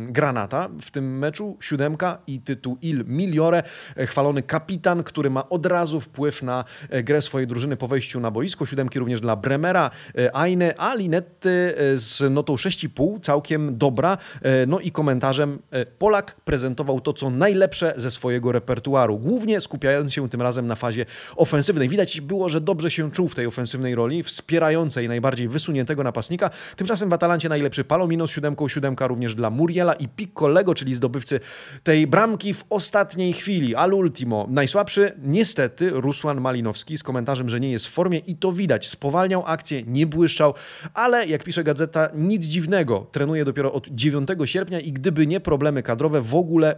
Granata 0.08 0.70
w 0.82 0.92
tym 0.92 1.18
meczu. 1.18 1.58
Siódemka 1.62 2.18
i 2.28 2.42
tytuł 2.42 2.78
Il 2.82 3.04
Migliore, 3.08 3.64
e, 3.98 4.08
chwalony 4.08 4.44
kapitan, 4.44 5.04
który 5.04 5.30
ma 5.30 5.50
od 5.50 5.66
razu 5.66 6.02
wpływ 6.02 6.44
na 6.44 6.66
e, 6.90 7.04
grę 7.04 7.22
swojej 7.22 7.48
drużyny 7.48 7.78
po 7.78 7.88
wejściu 7.88 8.20
na 8.20 8.32
boisko. 8.32 8.66
Siódemki 8.66 9.00
również 9.00 9.22
dla 9.22 9.36
Bremera, 9.36 9.92
e, 10.18 10.36
Aine, 10.36 10.74
a 10.78 10.96
Linetty 10.96 11.74
z 11.96 12.34
notą 12.34 12.56
6,5, 12.56 13.20
całkiem 13.22 13.59
dobra. 13.72 14.18
E, 14.42 14.66
no 14.66 14.80
i 14.80 14.92
komentarzem 14.92 15.60
e, 15.72 15.86
Polak 15.86 16.36
prezentował 16.46 17.01
to, 17.01 17.13
co 17.13 17.30
najlepsze 17.30 17.94
ze 17.98 18.12
swojego 18.12 18.51
repertuaru, 18.51 19.18
głównie 19.18 19.62
skupiając 19.62 20.13
się 20.13 20.30
tym 20.30 20.42
razem 20.42 20.68
na 20.68 20.75
fazie 20.75 21.06
ofensywnej. 21.36 21.89
Widać 21.89 22.22
było, 22.22 22.50
że 22.50 22.62
dobrze 22.62 22.92
się 22.92 23.12
czuł 23.12 23.28
w 23.28 23.36
tej 23.36 23.46
ofensywnej 23.46 23.96
roli, 23.96 24.24
wspierającej 24.24 25.08
najbardziej 25.08 25.48
wysuniętego 25.48 26.04
napastnika. 26.04 26.50
Tymczasem 26.75 27.10
w 27.10 27.13
Atalancie 27.13 27.50
najlepszy 27.50 27.84
Palomino 27.84 28.28
z 28.28 28.32
siódemką, 28.32 28.68
siódemka 28.68 29.08
również 29.08 29.36
dla 29.36 29.50
Muriela 29.50 29.94
i 29.94 30.08
Piccolego, 30.08 30.75
czyli 30.75 30.96
zdobywcy 30.96 31.39
tej 31.84 32.08
bramki 32.08 32.54
w 32.54 32.63
ostatniej 32.70 33.34
chwili. 33.34 33.75
Al 33.75 33.94
ultimo, 33.94 34.48
najsłabszy 34.50 35.13
niestety 35.24 35.89
Rusłan 35.89 36.42
Malinowski 36.42 36.98
z 36.98 37.04
komentarzem, 37.04 37.50
że 37.50 37.60
nie 37.60 37.72
jest 37.72 37.88
w 37.88 37.92
formie 37.92 38.18
i 38.18 38.36
to 38.36 38.51
widać. 38.51 38.88
Spowalniał 38.88 39.44
akcję, 39.46 39.84
nie 39.84 40.08
błyszczał, 40.08 40.54
ale 40.94 41.28
jak 41.28 41.44
pisze 41.44 41.63
gazeta, 41.63 42.10
nic 42.16 42.46
dziwnego. 42.46 43.08
Trenuje 43.12 43.46
dopiero 43.50 43.74
od 43.74 43.88
9 43.88 44.29
sierpnia 44.46 44.79
i 44.79 44.91
gdyby 44.91 45.27
nie 45.27 45.39
problemy 45.39 45.84
kadrowe, 45.84 46.22
w 46.22 46.36
ogóle 46.36 46.75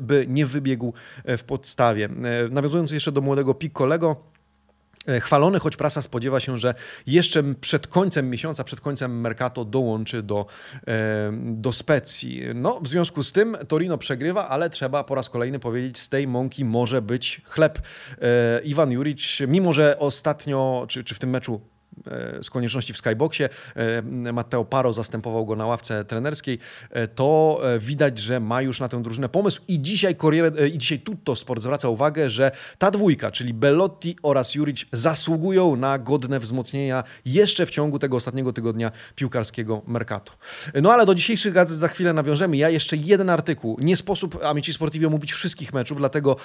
by 0.00 0.26
nie 0.28 0.46
wybiegł 0.46 0.92
e, 1.24 1.36
w 1.36 1.44
podstawie. 1.44 2.04
E, 2.04 2.48
nawiązując 2.48 2.90
jeszcze 2.90 3.12
do 3.12 3.20
młodego 3.20 3.54
Piccolego, 3.54 4.16
E, 5.06 5.20
chwalony, 5.20 5.58
choć 5.58 5.76
prasa 5.76 6.02
spodziewa 6.02 6.40
się, 6.40 6.58
że 6.58 6.74
jeszcze 7.06 7.54
przed 7.54 7.86
końcem 7.86 8.30
miesiąca, 8.30 8.64
przed 8.64 8.80
końcem 8.80 9.20
Mercato 9.20 9.64
dołączy 9.64 10.22
do, 10.22 10.46
do 11.40 11.72
Specji. 11.72 12.42
No, 12.54 12.80
w 12.80 12.88
związku 12.88 13.22
z 13.22 13.32
tym 13.32 13.56
Torino 13.68 13.98
przegrywa, 13.98 14.48
ale 14.48 14.70
trzeba 14.70 15.04
po 15.04 15.14
raz 15.14 15.28
kolejny 15.28 15.58
powiedzieć, 15.58 15.98
z 15.98 16.08
tej 16.08 16.26
mąki 16.26 16.64
może 16.64 17.02
być 17.02 17.40
chleb. 17.44 17.78
Iwan 18.64 18.92
Juric, 18.92 19.38
mimo 19.48 19.72
że 19.72 19.98
ostatnio, 19.98 20.86
czy, 20.88 21.04
czy 21.04 21.14
w 21.14 21.18
tym 21.18 21.30
meczu 21.30 21.60
z 22.42 22.50
konieczności 22.50 22.92
w 22.92 22.96
Skyboxie. 22.96 23.48
E, 23.74 24.32
Matteo 24.32 24.64
Paro 24.64 24.92
zastępował 24.92 25.46
go 25.46 25.56
na 25.56 25.66
ławce 25.66 26.04
trenerskiej. 26.04 26.58
E, 26.90 27.08
to 27.08 27.60
widać, 27.78 28.18
że 28.18 28.40
ma 28.40 28.62
już 28.62 28.80
na 28.80 28.88
tę 28.88 29.02
drużynę 29.02 29.28
pomysł 29.28 29.60
i 29.68 29.82
dzisiaj 29.82 30.16
Corriere, 30.16 30.68
i 30.68 30.78
dzisiaj 30.78 30.98
Tutto 30.98 31.36
Sport 31.36 31.62
zwraca 31.62 31.88
uwagę, 31.88 32.30
że 32.30 32.50
ta 32.78 32.90
dwójka, 32.90 33.30
czyli 33.30 33.54
Bellotti 33.54 34.16
oraz 34.22 34.54
Juric 34.54 34.86
zasługują 34.92 35.76
na 35.76 35.98
godne 35.98 36.40
wzmocnienia 36.40 37.04
jeszcze 37.24 37.66
w 37.66 37.70
ciągu 37.70 37.98
tego 37.98 38.16
ostatniego 38.16 38.52
tygodnia 38.52 38.92
piłkarskiego 39.14 39.82
Mercato. 39.86 40.32
No 40.82 40.92
ale 40.92 41.06
do 41.06 41.14
dzisiejszych 41.14 41.52
gazet 41.52 41.76
za 41.76 41.88
chwilę 41.88 42.12
nawiążemy. 42.12 42.56
Ja 42.56 42.70
jeszcze 42.70 42.96
jeden 42.96 43.30
artykuł. 43.30 43.76
Nie 43.80 43.96
sposób 43.96 44.44
Amici 44.44 44.72
Sportivi 44.72 45.06
omówić 45.06 45.32
wszystkich 45.32 45.72
meczów, 45.72 45.98
dlatego 45.98 46.36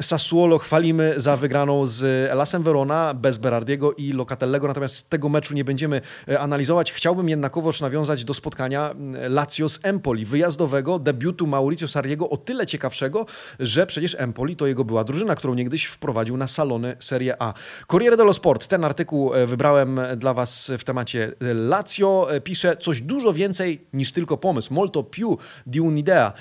Sassuolo 0.00 0.58
chwalimy 0.58 1.14
za 1.16 1.36
wygraną 1.36 1.86
z 1.86 2.30
Lasem 2.34 2.62
Verona 2.62 3.14
bez 3.14 3.38
Berardiego 3.38 3.92
i 3.92 4.12
Locatellego 4.12 4.66
natomiast 4.80 5.10
tego 5.10 5.28
meczu 5.28 5.54
nie 5.54 5.64
będziemy 5.64 6.00
e, 6.28 6.40
analizować. 6.40 6.92
Chciałbym 6.92 7.28
jednakowoż 7.28 7.80
nawiązać 7.80 8.24
do 8.24 8.34
spotkania 8.34 8.94
Lazio 9.28 9.68
z 9.68 9.80
Empoli, 9.82 10.26
wyjazdowego 10.26 10.98
debiutu 10.98 11.46
Mauricio 11.46 11.88
Sarriego, 11.88 12.30
o 12.30 12.36
tyle 12.36 12.66
ciekawszego, 12.66 13.26
że 13.58 13.86
przecież 13.86 14.16
Empoli 14.18 14.56
to 14.56 14.66
jego 14.66 14.84
była 14.84 15.04
drużyna, 15.04 15.34
którą 15.34 15.54
niegdyś 15.54 15.84
wprowadził 15.84 16.36
na 16.36 16.46
salony 16.46 16.96
Serie 17.00 17.42
A. 17.42 17.54
Corriere 17.86 18.16
dello 18.16 18.34
Sport, 18.34 18.66
ten 18.66 18.84
artykuł 18.84 19.34
e, 19.34 19.46
wybrałem 19.46 20.00
dla 20.16 20.34
Was 20.34 20.72
w 20.78 20.84
temacie 20.84 21.32
Lazio, 21.54 22.28
e, 22.30 22.40
pisze 22.40 22.76
coś 22.76 23.00
dużo 23.02 23.32
więcej 23.32 23.84
niż 23.92 24.12
tylko 24.12 24.36
pomysł. 24.36 24.74
Molto 24.74 25.02
più 25.02 25.38
di 25.66 25.80
un'idea. 25.80 26.32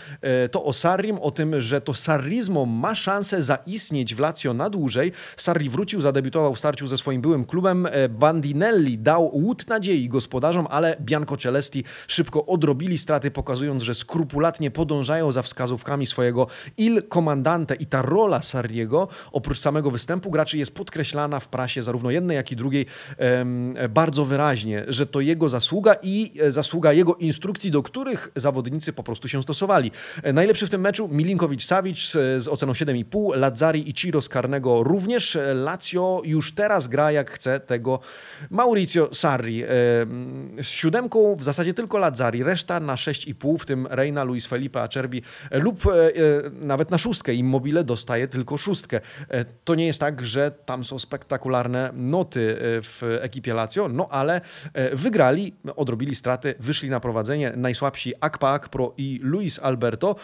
To 0.51 0.63
o 0.63 0.73
Sarrim, 0.73 1.19
o 1.19 1.31
tym, 1.31 1.61
że 1.61 1.81
to 1.81 1.93
sarrizmo 1.93 2.65
ma 2.65 2.95
szansę 2.95 3.43
zaistnieć 3.43 4.15
w 4.15 4.19
Lazio 4.19 4.53
na 4.53 4.69
dłużej. 4.69 5.11
Sarri 5.37 5.69
wrócił, 5.69 6.01
zadebiutował 6.01 6.55
w 6.55 6.59
starciu 6.59 6.87
ze 6.87 6.97
swoim 6.97 7.21
byłym 7.21 7.45
klubem. 7.45 7.87
Bandinelli 8.29 8.97
dał 8.97 9.31
łód 9.33 9.67
nadziei 9.67 10.09
gospodarzom, 10.09 10.67
ale 10.69 10.97
Bianco 11.01 11.37
Celesti 11.37 11.83
szybko 12.07 12.45
odrobili 12.45 12.97
straty, 12.97 13.31
pokazując, 13.31 13.83
że 13.83 13.95
skrupulatnie 13.95 14.71
podążają 14.71 15.31
za 15.31 15.41
wskazówkami 15.41 16.05
swojego 16.05 16.47
il 16.77 17.01
comandante 17.13 17.75
i 17.75 17.85
ta 17.85 18.01
rola 18.01 18.41
Sarriego, 18.41 19.07
oprócz 19.31 19.59
samego 19.59 19.91
występu 19.91 20.31
graczy 20.31 20.57
jest 20.57 20.75
podkreślana 20.75 21.39
w 21.39 21.47
prasie 21.47 21.83
zarówno 21.83 22.11
jednej, 22.11 22.35
jak 22.35 22.51
i 22.51 22.55
drugiej 22.55 22.85
bardzo 23.89 24.25
wyraźnie, 24.25 24.85
że 24.87 25.05
to 25.05 25.21
jego 25.21 25.49
zasługa 25.49 25.95
i 26.03 26.33
e, 26.41 26.51
zasługa 26.51 26.93
jego 26.93 27.15
instrukcji, 27.15 27.71
do 27.71 27.83
których 27.83 28.31
zawodnicy 28.35 28.93
po 28.93 29.03
prostu 29.03 29.27
się 29.27 29.43
stosowali. 29.43 29.91
E, 30.23 30.33
najlepszy 30.33 30.67
w 30.67 30.69
tym 30.69 30.81
meczu 30.81 31.07
Milinkowicz-Savic 31.07 32.17
z 32.37 32.47
oceną 32.47 32.73
7,5, 32.73 33.37
Lazzari 33.37 33.89
i 33.89 33.93
Ciro 33.93 34.21
z 34.21 34.29
karnego 34.29 34.83
również. 34.83 35.35
E, 35.35 35.53
Lazio 35.53 36.21
już 36.25 36.55
teraz 36.55 36.87
gra 36.87 37.11
jak 37.11 37.31
chce 37.31 37.59
tego 37.59 37.99
Mauricio 38.49 39.09
Sarri 39.13 39.63
z 40.61 40.67
siódemką 40.67 41.35
w 41.35 41.43
zasadzie 41.43 41.73
tylko 41.73 41.97
Lazzari, 41.97 42.43
reszta 42.43 42.79
na 42.79 42.95
6,5, 42.95 43.59
w 43.59 43.65
tym 43.65 43.87
Reina, 43.87 44.23
Luis 44.23 44.45
Felipe, 44.45 44.81
Acerbi 44.81 45.21
lub 45.51 45.85
e, 45.85 45.91
e, 45.91 46.11
nawet 46.51 46.91
na 46.91 46.97
szóstkę. 46.97 47.33
Immobile 47.33 47.83
dostaje 47.83 48.27
tylko 48.27 48.57
szóstkę. 48.57 49.01
E, 49.29 49.45
to 49.45 49.75
nie 49.75 49.85
jest 49.85 49.99
tak, 49.99 50.25
że 50.25 50.51
tam 50.51 50.85
są 50.85 50.99
spektakularne 50.99 51.91
noty 51.93 52.55
w 52.59 53.17
ekipie 53.21 53.53
Lazio, 53.53 53.89
no 53.89 54.07
ale 54.09 54.41
wygrali, 54.93 55.53
odrobili 55.75 56.15
straty, 56.15 56.55
wyszli 56.59 56.89
na 56.89 56.99
prowadzenie. 56.99 57.53
Najsłabsi 57.55 58.13
Akpa 58.19 58.49
Akpro 58.49 58.93
i 58.97 59.19
Luis 59.23 59.59
Alberto. 59.59 60.15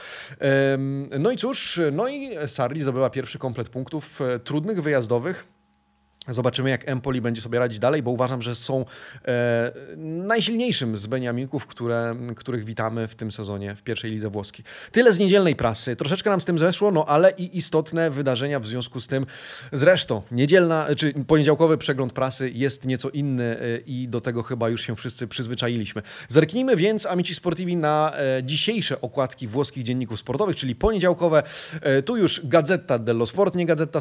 No 1.19 1.31
i 1.31 1.37
cóż, 1.37 1.81
no 1.91 2.07
i 2.07 2.29
Sarri 2.47 2.81
zdobyła 2.81 3.09
pierwszy 3.09 3.39
komplet 3.39 3.69
punktów 3.69 4.19
trudnych, 4.43 4.81
wyjazdowych. 4.81 5.54
Zobaczymy, 6.27 6.69
jak 6.69 6.89
Empoli 6.89 7.21
będzie 7.21 7.41
sobie 7.41 7.59
radzić 7.59 7.79
dalej, 7.79 8.03
bo 8.03 8.11
uważam, 8.11 8.41
że 8.41 8.55
są 8.55 8.85
e, 9.25 9.71
najsilniejszym 9.97 10.97
z 10.97 11.07
Beniaminków, 11.07 11.67
które, 11.67 12.15
których 12.35 12.65
witamy 12.65 13.07
w 13.07 13.15
tym 13.15 13.31
sezonie 13.31 13.75
w 13.75 13.83
pierwszej 13.83 14.11
lidze 14.11 14.29
włoskiej. 14.29 14.65
Tyle 14.91 15.13
z 15.13 15.19
niedzielnej 15.19 15.55
prasy. 15.55 15.95
Troszeczkę 15.95 16.29
nam 16.29 16.41
z 16.41 16.45
tym 16.45 16.59
zeszło, 16.59 16.91
no 16.91 17.05
ale 17.05 17.31
i 17.31 17.57
istotne 17.57 18.09
wydarzenia 18.09 18.59
w 18.59 18.67
związku 18.67 18.99
z 18.99 19.07
tym. 19.07 19.25
Zresztą 19.73 20.21
niedzielna, 20.31 20.87
czy 20.97 21.13
poniedziałkowy 21.13 21.77
przegląd 21.77 22.13
prasy 22.13 22.49
jest 22.49 22.85
nieco 22.85 23.09
inny 23.09 23.59
e, 23.59 23.77
i 23.77 24.07
do 24.07 24.21
tego 24.21 24.43
chyba 24.43 24.69
już 24.69 24.81
się 24.81 24.95
wszyscy 24.95 25.27
przyzwyczailiśmy. 25.27 26.01
Zerknijmy 26.29 26.75
więc, 26.75 27.05
Amici 27.05 27.35
Sportivi, 27.35 27.77
na 27.77 28.13
e, 28.17 28.43
dzisiejsze 28.43 29.01
okładki 29.01 29.47
włoskich 29.47 29.83
dzienników 29.83 30.19
sportowych, 30.19 30.55
czyli 30.55 30.75
poniedziałkowe. 30.75 31.43
E, 31.81 32.01
tu 32.01 32.17
już 32.17 32.41
Gazetta 32.43 32.99
dello 32.99 33.25
Sport, 33.25 33.55
nie 33.55 33.65
Gazetta 33.65 33.99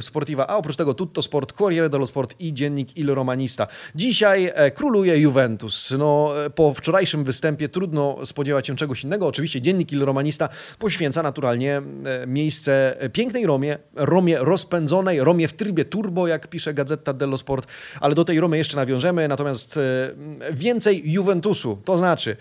Sportiva, 0.00 0.46
a 0.46 0.56
oprócz 0.56 0.76
tego 0.76 0.94
Tutto 0.94 1.22
Sport, 1.22 1.52
Corriere 1.66 1.88
dello 1.88 2.06
Sport 2.06 2.34
i 2.38 2.54
dziennik 2.54 2.96
Il 2.96 3.14
Romanista. 3.14 3.66
Dzisiaj 3.94 4.52
e, 4.54 4.70
króluje 4.70 5.18
Juventus. 5.18 5.94
No, 5.98 6.44
e, 6.44 6.50
po 6.50 6.74
wczorajszym 6.74 7.24
występie 7.24 7.68
trudno 7.68 8.26
spodziewać 8.26 8.66
się 8.66 8.76
czegoś 8.76 9.04
innego. 9.04 9.26
Oczywiście 9.26 9.60
dziennik 9.62 9.92
Il 9.92 10.04
Romanista 10.04 10.48
poświęca 10.78 11.22
naturalnie 11.22 11.76
e, 11.76 12.26
miejsce 12.26 12.96
pięknej 13.12 13.46
Romie, 13.46 13.78
Romie 13.94 14.38
rozpędzonej, 14.38 15.20
Romie 15.20 15.48
w 15.48 15.52
trybie 15.52 15.84
turbo, 15.84 16.26
jak 16.26 16.46
pisze 16.46 16.74
Gazeta 16.74 17.12
dello 17.12 17.38
Sport, 17.38 17.66
ale 18.00 18.14
do 18.14 18.24
tej 18.24 18.40
Romy 18.40 18.58
jeszcze 18.58 18.76
nawiążemy. 18.76 19.28
Natomiast 19.28 19.78
więcej 20.52 21.12
Juventusu, 21.12 21.78
to 21.84 21.98
znaczy 21.98 22.36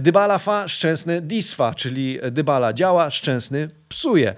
Dybala 0.00 0.38
fa, 0.38 0.68
szczęsny 0.68 1.20
disfa, 1.20 1.74
czyli 1.74 2.18
Dybala 2.30 2.72
działa, 2.72 3.10
szczęsny 3.10 3.70
psuje. 3.88 4.34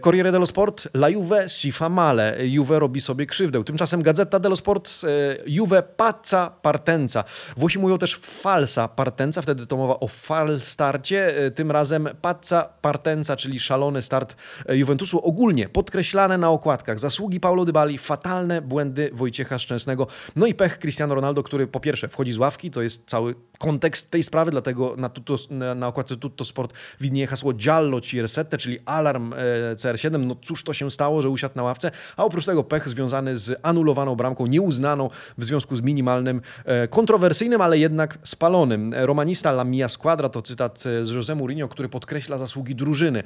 Corriere 0.00 0.32
dello 0.32 0.46
Sport, 0.46 0.88
la 0.94 1.08
Juve 1.08 1.48
si 1.48 1.72
fa 1.72 1.88
male. 1.88 2.46
Juve 2.46 2.78
robi 2.78 3.00
sobie 3.00 3.26
krzywdę. 3.26 3.64
Tymczasem 3.64 4.02
Gazeta 4.02 4.38
dello 4.38 4.56
Sport, 4.56 5.00
e, 5.04 5.36
Juve 5.46 5.82
pazza 5.82 6.52
partenza. 6.62 7.24
Włosi 7.56 7.78
mówią 7.78 7.98
też 7.98 8.16
falsa 8.16 8.88
partenza, 8.88 9.42
wtedy 9.42 9.66
to 9.66 9.76
mowa 9.76 10.00
o 10.00 10.08
fal 10.08 10.60
starcie. 10.60 11.36
E, 11.36 11.50
tym 11.50 11.70
razem 11.70 12.08
pazza 12.20 12.68
partenza, 12.80 13.36
czyli 13.36 13.60
szalony 13.60 14.02
start 14.02 14.36
e, 14.66 14.76
Juventusu. 14.76 15.24
Ogólnie 15.24 15.68
podkreślane 15.68 16.38
na 16.38 16.50
okładkach 16.50 16.98
zasługi 16.98 17.40
Paulo 17.40 17.64
Dybali, 17.64 17.98
fatalne 17.98 18.62
błędy 18.62 19.10
Wojciecha 19.12 19.58
Szczęsnego, 19.58 20.06
no 20.36 20.46
i 20.46 20.54
pech 20.54 20.78
Cristiano 20.78 21.14
Ronaldo, 21.14 21.42
który 21.42 21.66
po 21.66 21.80
pierwsze 21.80 22.08
wchodzi 22.08 22.32
z 22.32 22.38
ławki, 22.38 22.70
to 22.70 22.82
jest 22.82 23.06
cały 23.06 23.34
kontekst 23.58 24.10
tej 24.10 24.22
sprawy, 24.22 24.50
dlatego 24.50 24.94
na, 24.96 25.08
tutto, 25.08 25.36
na 25.76 25.88
okładce 25.88 26.16
Tutto 26.16 26.44
Sport 26.44 26.72
widnieje 27.00 27.26
hasło 27.26 27.52
Giallo 27.52 28.00
Ciersette, 28.00 28.58
czyli 28.58 28.78
alarm 28.92 29.34
CR7. 29.76 30.26
No 30.26 30.36
cóż 30.44 30.64
to 30.64 30.72
się 30.72 30.90
stało, 30.90 31.22
że 31.22 31.28
usiadł 31.28 31.56
na 31.56 31.62
ławce, 31.62 31.90
a 32.16 32.24
oprócz 32.24 32.44
tego 32.44 32.64
pech 32.64 32.88
związany 32.88 33.38
z 33.38 33.58
anulowaną 33.62 34.16
bramką, 34.16 34.46
nieuznaną 34.46 35.10
w 35.38 35.44
związku 35.44 35.76
z 35.76 35.82
minimalnym, 35.82 36.40
e, 36.64 36.88
kontrowersyjnym, 36.88 37.60
ale 37.60 37.78
jednak 37.78 38.18
spalonym. 38.22 38.94
Romanista 38.94 39.50
La 39.50 39.64
Mia 39.64 39.88
Squadra 39.88 40.28
to 40.28 40.42
cytat 40.42 40.84
e, 40.86 41.04
z 41.04 41.10
José 41.10 41.36
Mourinho, 41.36 41.68
który 41.68 41.88
podkreśla 41.88 42.38
zasługi 42.38 42.74
drużyny. 42.74 43.22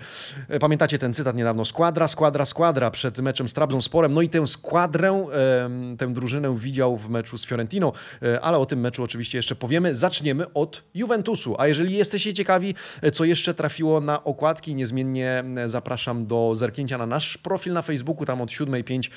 E, 0.49 0.59
pamiętacie 0.59 0.99
ten 0.99 1.15
cytat 1.15 1.37
niedawno? 1.37 1.65
Składra, 1.65 2.09
składra, 2.09 2.47
składra 2.47 2.91
przed 2.91 3.19
meczem 3.19 3.49
z 3.49 3.55
Trabzonsporem. 3.55 4.13
No 4.13 4.23
i 4.23 4.29
tę 4.29 4.47
składrę, 4.47 5.27
tę 5.99 6.13
drużynę 6.13 6.57
widział 6.57 6.97
w 6.97 7.09
meczu 7.09 7.39
z 7.39 7.47
Fiorentiną, 7.47 7.93
ale 8.43 8.59
o 8.59 8.67
tym 8.67 8.81
meczu 8.81 9.03
oczywiście 9.03 9.39
jeszcze 9.39 9.55
powiemy. 9.55 9.95
Zaczniemy 9.95 10.53
od 10.53 10.83
Juventusu. 10.95 11.55
A 11.59 11.67
jeżeli 11.67 11.95
jesteście 11.95 12.35
ciekawi, 12.35 12.75
co 13.13 13.25
jeszcze 13.25 13.55
trafiło 13.55 14.01
na 14.01 14.25
okładki, 14.25 14.75
niezmiennie 14.75 15.45
zapraszam 15.67 16.27
do 16.27 16.53
zerknięcia 16.55 16.99
na 16.99 17.07
nasz 17.07 17.39
profil 17.39 17.73
na 17.73 17.83
Facebooku, 17.83 18.27
tam 18.27 18.41
od 18.41 18.51
7.05 18.51 19.11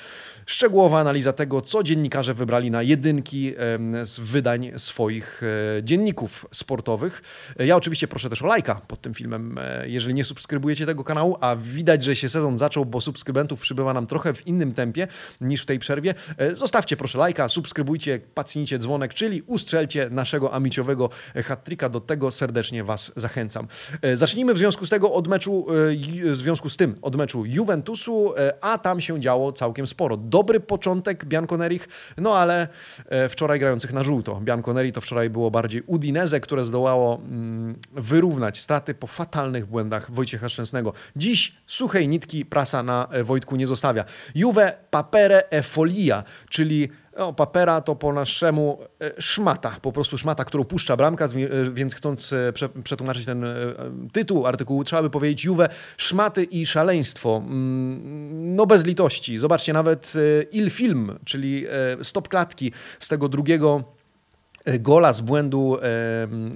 szczegółowa 0.46 1.00
analiza 1.00 1.32
tego, 1.32 1.60
co 1.60 1.82
dziennikarze 1.82 2.34
wybrali 2.34 2.70
na 2.70 2.82
jedynki 2.82 3.54
z 4.02 4.20
wydań 4.20 4.72
swoich 4.76 5.42
e, 5.42 5.82
dzienników 5.82 6.46
sportowych. 6.52 7.22
E, 7.58 7.66
ja 7.66 7.76
oczywiście 7.76 8.08
proszę 8.08 8.30
też 8.30 8.42
o 8.42 8.46
lajka 8.46 8.80
pod 8.88 9.00
tym 9.00 9.14
filmem, 9.14 9.58
e, 9.58 9.88
jeżeli 9.88 10.14
nie 10.14 10.24
subskrybujecie 10.24 10.86
tego 10.86 11.04
kanału, 11.04 11.36
a 11.40 11.56
widać, 11.56 12.04
że 12.04 12.16
się 12.16 12.28
sezon 12.28 12.58
zaczął, 12.58 12.84
bo 12.84 13.00
subskrybentów 13.00 13.60
przybywa 13.60 13.94
nam 13.94 14.06
trochę 14.06 14.34
w 14.34 14.46
innym 14.46 14.72
tempie 14.72 15.08
niż 15.40 15.62
w 15.62 15.66
tej 15.66 15.78
przerwie. 15.78 16.14
Zostawcie 16.52 16.96
proszę 16.96 17.18
lajka, 17.18 17.48
subskrybujcie, 17.48 18.20
pacnijcie 18.34 18.78
dzwonek, 18.78 19.14
czyli 19.14 19.42
ustrzelcie 19.42 20.10
naszego 20.10 20.52
amiciowego 20.52 21.10
hat 21.44 21.68
Do 21.90 22.00
tego 22.00 22.30
serdecznie 22.30 22.84
Was 22.84 23.12
zachęcam. 23.16 23.68
Zacznijmy 24.14 24.54
w 24.54 24.58
związku 24.58 24.86
z 24.86 24.90
tego 24.90 25.12
od 25.12 25.28
meczu 25.28 25.66
w 26.32 26.36
związku 26.36 26.68
z 26.68 26.76
tym 26.76 26.96
od 27.02 27.16
meczu 27.16 27.44
Juventusu, 27.46 28.34
a 28.60 28.78
tam 28.78 29.00
się 29.00 29.20
działo 29.20 29.52
całkiem 29.52 29.86
sporo. 29.86 30.16
Dobry 30.16 30.60
początek 30.60 31.24
Bianconerich, 31.24 31.88
no 32.18 32.38
ale 32.38 32.68
wczoraj 33.28 33.58
grających 33.58 33.92
na 33.92 34.02
żółto. 34.02 34.40
Bianconeri 34.40 34.92
to 34.92 35.00
wczoraj 35.00 35.30
było 35.30 35.50
bardziej 35.50 35.82
Udinese, 35.86 36.40
które 36.40 36.64
zdołało 36.64 37.16
mm, 37.16 37.76
wyrównać 37.92 38.60
straty 38.60 38.94
po 38.94 39.06
fatalnych 39.06 39.66
błędach 39.66 40.10
Wojciecha 40.10 40.48
Szczęsnego. 40.48 40.92
Dziś 41.16 41.52
suchej 41.66 42.08
nitki 42.08 42.44
prasa 42.44 42.82
na 42.82 43.08
Wojtku 43.24 43.56
nie 43.56 43.66
zostawia. 43.66 44.04
Juve 44.34 44.72
papere 44.90 45.50
e 45.50 45.62
folia, 45.62 46.24
czyli 46.48 46.88
no, 47.18 47.32
papera 47.32 47.80
to 47.80 47.96
po 47.96 48.12
naszemu 48.12 48.78
e, 49.00 49.22
szmata, 49.22 49.76
po 49.82 49.92
prostu 49.92 50.18
szmata, 50.18 50.44
którą 50.44 50.64
puszcza 50.64 50.96
bramka, 50.96 51.24
e, 51.24 51.70
więc 51.70 51.94
chcąc 51.94 52.32
e, 52.32 52.52
przetłumaczyć 52.84 53.24
ten 53.24 53.44
tytuł 54.12 54.46
artykułu, 54.46 54.84
trzeba 54.84 55.02
by 55.02 55.10
powiedzieć 55.10 55.44
Juve, 55.44 55.68
szmaty 55.96 56.44
i 56.44 56.66
szaleństwo. 56.66 57.42
Mm, 57.46 58.56
no 58.56 58.66
bez 58.66 58.86
litości. 58.86 59.38
Zobaczcie, 59.38 59.72
nawet 59.72 60.12
Il 60.52 60.70
Film, 60.70 61.18
czyli 61.24 61.66
stop 62.02 62.28
klatki 62.28 62.72
z 62.98 63.08
tego 63.08 63.28
drugiego 63.28 63.84
gola 64.66 65.12
z 65.12 65.20
błędu 65.20 65.78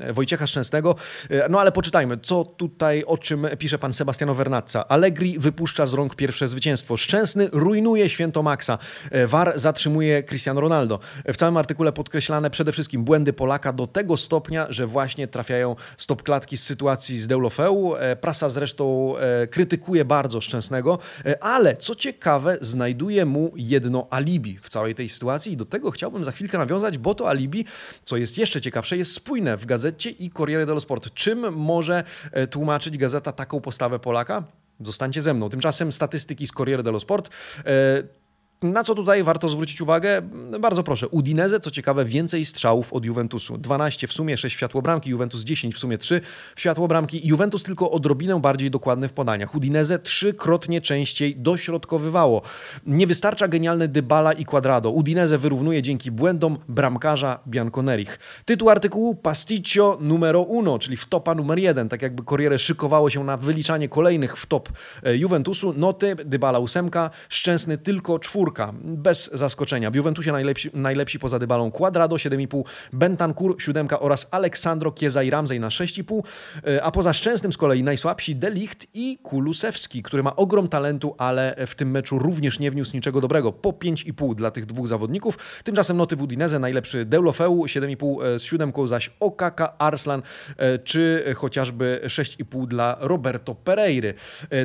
e, 0.06 0.12
Wojciecha 0.12 0.46
Szczęsnego. 0.46 0.96
E, 1.30 1.48
no 1.48 1.60
ale 1.60 1.72
poczytajmy, 1.72 2.18
co 2.22 2.44
tutaj, 2.44 3.04
o 3.04 3.18
czym 3.18 3.46
pisze 3.58 3.78
pan 3.78 3.92
Sebastiano 3.92 4.34
Vernazza. 4.34 4.88
Allegri 4.88 5.38
wypuszcza 5.38 5.86
z 5.86 5.94
rąk 5.94 6.14
pierwsze 6.14 6.48
zwycięstwo. 6.48 6.96
Szczęsny 6.96 7.48
rujnuje 7.52 8.08
święto 8.08 8.42
Maxa. 8.42 8.78
VAR 9.26 9.52
zatrzymuje 9.56 10.22
Cristiano 10.22 10.60
Ronaldo. 10.60 10.98
W 11.28 11.36
całym 11.36 11.56
artykule 11.56 11.92
podkreślane 11.92 12.50
przede 12.50 12.72
wszystkim 12.72 13.04
błędy 13.04 13.32
Polaka 13.32 13.72
do 13.72 13.86
tego 13.86 14.16
stopnia, 14.16 14.66
że 14.70 14.86
właśnie 14.86 15.28
trafiają 15.28 15.76
stop 15.96 16.22
klatki 16.22 16.56
z 16.56 16.62
sytuacji 16.62 17.18
z 17.18 17.26
Deulofeu. 17.26 17.94
Prasa 18.20 18.50
zresztą 18.50 19.14
krytykuje 19.50 20.04
bardzo 20.04 20.40
Szczęsnego, 20.40 20.98
ale 21.40 21.76
co 21.76 21.94
ciekawe, 21.94 22.58
znajduje 22.60 23.24
mu 23.24 23.52
jedno 23.56 24.06
alibi 24.10 24.58
w 24.62 24.68
całej 24.68 24.94
tej 24.94 25.08
sytuacji 25.08 25.52
i 25.52 25.56
do 25.56 25.64
tego 25.64 25.90
chciałbym 25.90 26.24
za 26.24 26.32
chwilkę 26.32 26.58
nawiązać, 26.58 26.98
bo 26.98 27.14
to 27.14 27.28
alibi 27.28 27.64
co 28.04 28.16
jest 28.16 28.38
jeszcze 28.38 28.60
ciekawsze, 28.60 28.96
jest 28.96 29.12
spójne 29.12 29.56
w 29.56 29.66
gazecie 29.66 30.10
i 30.10 30.30
Corriere 30.30 30.66
dello 30.66 30.80
Sport. 30.80 31.14
Czym 31.14 31.52
może 31.52 32.04
e, 32.32 32.46
tłumaczyć 32.46 32.98
gazeta 32.98 33.32
taką 33.32 33.60
postawę 33.60 33.98
Polaka? 33.98 34.42
Zostańcie 34.80 35.22
ze 35.22 35.34
mną. 35.34 35.50
Tymczasem 35.50 35.92
statystyki 35.92 36.46
z 36.46 36.52
Corriere 36.52 36.82
dello 36.82 37.00
Sport 37.00 37.30
e, 37.66 38.23
na 38.64 38.84
co 38.84 38.94
tutaj 38.94 39.22
warto 39.22 39.48
zwrócić 39.48 39.80
uwagę? 39.80 40.22
Bardzo 40.60 40.82
proszę. 40.82 41.08
Udinese, 41.08 41.60
co 41.60 41.70
ciekawe, 41.70 42.04
więcej 42.04 42.44
strzałów 42.44 42.92
od 42.92 43.04
Juventusu. 43.04 43.58
12 43.58 44.06
w 44.06 44.12
sumie, 44.12 44.36
6 44.36 44.56
światłobramki, 44.56 45.10
Juventus 45.10 45.44
10 45.44 45.74
w 45.74 45.78
sumie 45.78 45.98
3 45.98 46.20
światłobramki. 46.56 47.28
Juventus 47.28 47.62
tylko 47.62 47.90
odrobinę 47.90 48.40
bardziej 48.40 48.70
dokładny 48.70 49.08
w 49.08 49.12
podaniach. 49.12 49.54
Udinese 49.54 49.98
trzykrotnie 49.98 50.80
częściej 50.80 51.36
dośrodkowywało. 51.36 52.42
Nie 52.86 53.06
wystarcza 53.06 53.48
genialny 53.48 53.88
Dybala 53.88 54.32
i 54.32 54.44
Quadrado. 54.44 54.90
Udinese 54.90 55.38
wyrównuje 55.38 55.82
dzięki 55.82 56.10
błędom 56.10 56.58
bramkarza 56.68 57.38
Bianconerich. 57.46 58.18
Tytuł 58.44 58.70
artykułu 58.70 59.14
Pasticcio 59.14 59.98
numero 60.00 60.40
uno, 60.40 60.78
czyli 60.78 60.96
wtopa 60.96 61.34
numer 61.34 61.58
jeden. 61.58 61.88
Tak 61.88 62.02
jakby 62.02 62.22
Corriere 62.24 62.58
szykowało 62.58 63.10
się 63.10 63.24
na 63.24 63.36
wyliczanie 63.36 63.88
kolejnych 63.88 64.36
wtop 64.36 64.68
e, 65.02 65.16
Juventusu. 65.16 65.72
Noty 65.72 66.16
Dybala 66.24 66.58
ósemka, 66.58 67.10
Szczęsny 67.28 67.78
tylko 67.78 68.18
czwórka 68.18 68.53
czwórka, 68.54 68.72
bez 68.84 69.30
zaskoczenia. 69.32 69.90
W 69.90 69.94
Juventusie 69.94 70.32
najlepsi, 70.32 70.70
najlepsi 70.74 71.18
poza 71.18 71.38
Dybalą 71.38 71.70
Quadrado 71.70 72.16
7,5, 72.16 72.62
Bentancur 72.92 73.56
7 73.58 73.88
oraz 74.00 74.28
Aleksandro 74.30 74.92
Kieza 74.92 75.22
i 75.22 75.30
Ramsey 75.30 75.60
na 75.60 75.68
6,5, 75.68 76.22
e, 76.66 76.82
a 76.82 76.90
poza 76.90 77.12
Szczęsnym 77.12 77.52
z 77.52 77.56
kolei 77.56 77.82
najsłabsi 77.82 78.36
Delicht 78.36 78.86
i 78.94 79.18
Kulusewski, 79.22 80.02
który 80.02 80.22
ma 80.22 80.36
ogrom 80.36 80.68
talentu, 80.68 81.14
ale 81.18 81.56
w 81.66 81.74
tym 81.74 81.90
meczu 81.90 82.18
również 82.18 82.58
nie 82.58 82.70
wniósł 82.70 82.96
niczego 82.96 83.20
dobrego. 83.20 83.52
Po 83.52 83.72
5,5 83.72 84.34
dla 84.34 84.50
tych 84.50 84.66
dwóch 84.66 84.88
zawodników. 84.88 85.38
Tymczasem 85.64 85.96
noty 85.96 86.16
w 86.16 86.22
Udinese 86.22 86.58
najlepszy 86.58 87.04
Deulofeu 87.04 87.64
7,5 87.64 88.24
e, 88.24 88.38
z 88.38 88.42
siódemką, 88.42 88.86
zaś 88.86 89.10
Okaka, 89.20 89.78
Arslan 89.78 90.22
e, 90.56 90.78
czy 90.78 91.34
chociażby 91.36 92.00
6,5 92.04 92.66
dla 92.66 92.96
Roberto 93.00 93.54
Pereiry. 93.54 94.14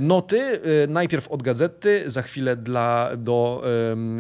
Noty 0.02 0.60
najpierw 0.88 1.28
od 1.28 1.44
gazety, 1.44 2.04
za 2.06 2.22
chwilę 2.22 2.56
dla, 2.56 3.12
do 3.18 3.64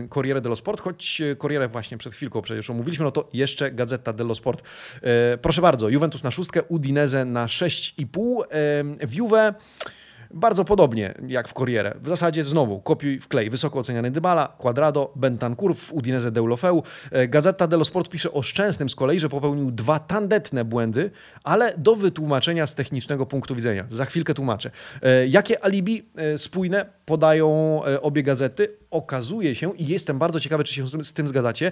Corriere 0.09 0.41
dello 0.41 0.55
Sport, 0.55 0.81
choć 0.81 1.21
Corriere 1.37 1.67
właśnie 1.67 1.97
przed 1.97 2.13
chwilką 2.13 2.41
przecież 2.41 2.69
omówiliśmy, 2.69 3.05
no 3.05 3.11
to 3.11 3.29
jeszcze 3.33 3.71
Gazeta 3.71 4.13
dello 4.13 4.35
Sport. 4.35 4.63
E, 5.01 5.37
proszę 5.37 5.61
bardzo, 5.61 5.89
Juventus 5.89 6.23
na 6.23 6.31
szóstkę, 6.31 6.63
Udinese 6.63 7.25
na 7.25 7.45
6,5. 7.45 8.43
W 9.07 9.13
Juve 9.13 9.53
bardzo 10.31 10.65
podobnie 10.65 11.13
jak 11.27 11.47
w 11.47 11.53
Corriere. 11.53 11.93
W 12.01 12.07
zasadzie 12.07 12.43
znowu 12.43 12.79
kopiuj 12.79 13.19
wklej. 13.19 13.49
Wysoko 13.49 13.79
oceniany 13.79 14.11
Dybala, 14.11 14.47
Quadrado, 14.57 15.13
Bentancur 15.15 15.75
w 15.75 15.93
Udinese 15.93 16.31
Deulofeu. 16.31 16.83
E, 17.11 17.27
Gazeta 17.27 17.67
dello 17.67 17.85
Sport 17.85 18.09
pisze 18.09 18.31
o 18.31 18.41
Szczęsnym 18.41 18.89
z 18.89 18.95
kolei, 18.95 19.19
że 19.19 19.29
popełnił 19.29 19.71
dwa 19.71 19.99
tandetne 19.99 20.65
błędy, 20.65 21.11
ale 21.43 21.73
do 21.77 21.95
wytłumaczenia 21.95 22.67
z 22.67 22.75
technicznego 22.75 23.25
punktu 23.25 23.55
widzenia. 23.55 23.85
Za 23.89 24.05
chwilkę 24.05 24.33
tłumaczę. 24.33 24.71
E, 25.01 25.27
jakie 25.27 25.63
alibi 25.63 26.05
e, 26.15 26.37
spójne 26.37 26.85
podają 27.05 27.49
obie 28.01 28.23
gazety? 28.23 28.77
Okazuje 28.91 29.55
się, 29.55 29.75
i 29.77 29.87
jestem 29.87 30.19
bardzo 30.19 30.39
ciekawy, 30.39 30.63
czy 30.63 30.73
się 30.73 30.87
z 30.87 31.13
tym 31.13 31.27
zgadzacie, 31.27 31.71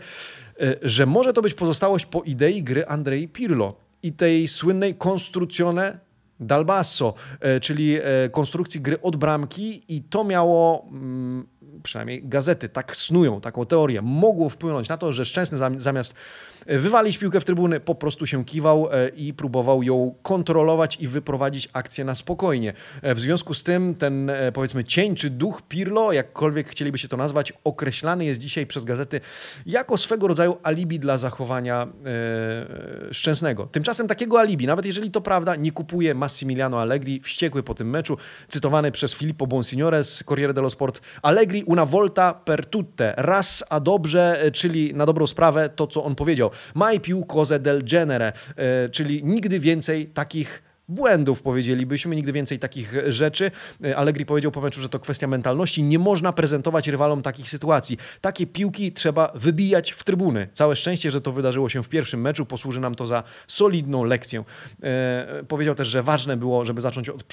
że 0.82 1.06
może 1.06 1.34
to 1.34 1.42
być 1.42 1.54
pozostałość 1.54 2.06
po 2.06 2.22
idei 2.22 2.64
gry 2.64 2.86
Andrei 2.86 3.28
Pirlo 3.28 3.76
i 4.04 4.14
tej 4.14 4.48
słynnej 4.48 4.96
konstrucjone 4.96 6.00
Dal 6.40 6.66
basso, 6.66 7.14
e, 7.40 7.60
czyli 7.60 7.96
e, 7.96 8.30
konstrukcji 8.30 8.82
gry 8.82 9.02
od 9.02 9.16
bramki 9.16 9.96
i 9.96 10.04
to 10.04 10.24
miało 10.24 10.88
mm, 10.92 11.48
przynajmniej 11.84 12.22
gazety 12.24 12.70
tak 12.70 12.96
snują 12.96 13.42
taką 13.42 13.66
teorię, 13.66 14.02
mogło 14.02 14.50
wpłynąć 14.50 14.90
na 14.90 14.98
to, 14.98 15.14
że 15.14 15.26
Szczęsny 15.26 15.58
zamiast 15.78 16.14
wywalić 16.68 17.18
piłkę 17.18 17.42
w 17.42 17.46
trybuny, 17.46 17.80
po 17.80 17.96
prostu 17.96 18.28
się 18.28 18.46
kiwał 18.46 18.90
e, 18.92 19.10
i 19.10 19.34
próbował 19.34 19.84
ją 19.84 20.16
kontrolować 20.22 20.98
i 21.00 21.08
wyprowadzić 21.08 21.70
akcję 21.74 22.06
na 22.06 22.16
spokojnie. 22.16 22.74
E, 23.02 23.16
w 23.16 23.20
związku 23.20 23.54
z 23.54 23.64
tym 23.64 23.96
ten 23.96 24.30
e, 24.30 24.52
powiedzmy 24.52 24.84
cień 24.84 25.16
czy 25.16 25.30
duch 25.30 25.62
Pirlo, 25.62 26.12
jakkolwiek 26.12 26.70
chcieliby 26.70 26.98
się 26.98 27.08
to 27.08 27.18
nazwać, 27.18 27.54
określany 27.64 28.26
jest 28.26 28.40
dzisiaj 28.40 28.66
przez 28.66 28.86
gazety 28.86 29.22
jako 29.66 29.98
swego 29.98 30.28
rodzaju 30.28 30.58
alibi 30.64 31.00
dla 31.00 31.18
zachowania 31.18 31.88
Szczęsnego. 33.12 33.68
Tymczasem 33.72 34.08
takiego 34.08 34.40
alibi, 34.40 34.68
nawet 34.68 34.86
jeżeli 34.86 35.12
to 35.12 35.22
prawda, 35.22 35.56
nie 35.56 35.72
kupuje 35.72 36.16
Massimiliano 36.16 36.82
Allegri, 36.82 37.20
wściekły 37.20 37.64
po 37.64 37.74
tym 37.74 37.90
meczu, 37.90 38.18
cytowany 38.48 38.92
przez 38.92 39.14
Filippo 39.14 39.48
Bonsignore 39.48 40.04
z 40.04 40.24
Corriere 40.24 40.54
dello 40.54 40.70
Sport. 40.70 41.02
Allegri 41.22 41.64
una 41.64 41.86
volta 41.86 42.34
per 42.34 42.66
tutte, 42.66 43.14
raz 43.18 43.64
a 43.70 43.80
dobrze, 43.80 44.52
czyli 44.54 44.94
na 44.94 45.06
dobrą 45.06 45.28
sprawę 45.28 45.70
to, 45.70 45.88
co 45.88 46.04
on 46.04 46.16
powiedział. 46.16 46.52
Mai 46.74 47.00
più 47.00 47.26
cose 47.26 47.60
del 47.60 47.84
genere, 47.84 48.34
e, 48.56 48.90
czyli 48.90 49.24
nigdy 49.24 49.60
więcej 49.60 50.08
takich 50.14 50.67
błędów, 50.90 51.42
powiedzielibyśmy, 51.42 52.16
nigdy 52.16 52.34
więcej 52.34 52.60
takich 52.60 52.94
rzeczy. 53.08 53.52
E, 53.84 53.98
Allegri 53.98 54.26
powiedział 54.26 54.52
po 54.52 54.62
meczu, 54.62 54.82
że 54.82 54.90
to 54.90 55.00
kwestia 55.00 55.28
mentalności. 55.28 55.84
Nie 55.84 56.00
można 56.00 56.34
prezentować 56.34 56.88
rywalom 56.88 57.22
takich 57.22 57.50
sytuacji. 57.50 57.98
Takie 58.22 58.48
piłki 58.48 58.92
trzeba 58.92 59.32
wybijać 59.36 59.92
w 59.92 60.04
trybuny. 60.04 60.48
Całe 60.54 60.76
szczęście, 60.76 61.12
że 61.12 61.22
to 61.22 61.32
wydarzyło 61.32 61.70
się 61.70 61.84
w 61.84 61.90
pierwszym 61.90 62.22
meczu, 62.22 62.46
posłuży 62.46 62.80
nam 62.80 62.96
to 62.96 63.08
za 63.08 63.24
solidną 63.48 64.04
lekcję. 64.04 64.44
E, 64.84 65.44
powiedział 65.48 65.76
też, 65.76 65.88
że 65.88 66.04
ważne 66.04 66.38
było, 66.38 66.66
żeby 66.66 66.82
zacząć 66.82 67.10
od 67.10 67.24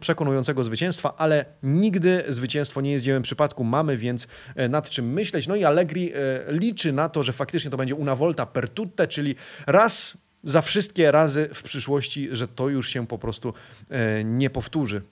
przekonującego 0.00 0.64
zwycięstwa, 0.64 1.14
ale 1.16 1.44
nigdy 1.62 2.24
zwycięstwo 2.28 2.80
nie 2.80 2.92
jest 2.92 3.04
dziełem 3.04 3.22
przypadku. 3.22 3.64
Mamy 3.64 3.96
więc 3.96 4.28
e, 4.54 4.68
nad 4.68 4.90
czym 4.90 5.12
myśleć. 5.12 5.46
No 5.46 5.56
i 5.56 5.64
Allegri 5.64 6.12
liczy 6.48 6.92
na 6.92 7.08
to, 7.08 7.22
że 7.22 7.32
faktycznie 7.32 7.70
to 7.70 7.76
będzie 7.76 7.94
una 7.94 8.16
volta 8.16 8.46
per 8.46 8.68
tutte, 8.68 9.08
czyli 9.08 9.34
raz 9.66 10.23
za 10.44 10.62
wszystkie 10.62 11.10
razy 11.10 11.48
w 11.54 11.62
przyszłości, 11.62 12.28
że 12.32 12.48
to 12.48 12.68
już 12.68 12.88
się 12.88 13.06
po 13.06 13.18
prostu 13.18 13.54
e, 13.90 14.24
nie 14.24 14.50
powtórzy. 14.50 15.02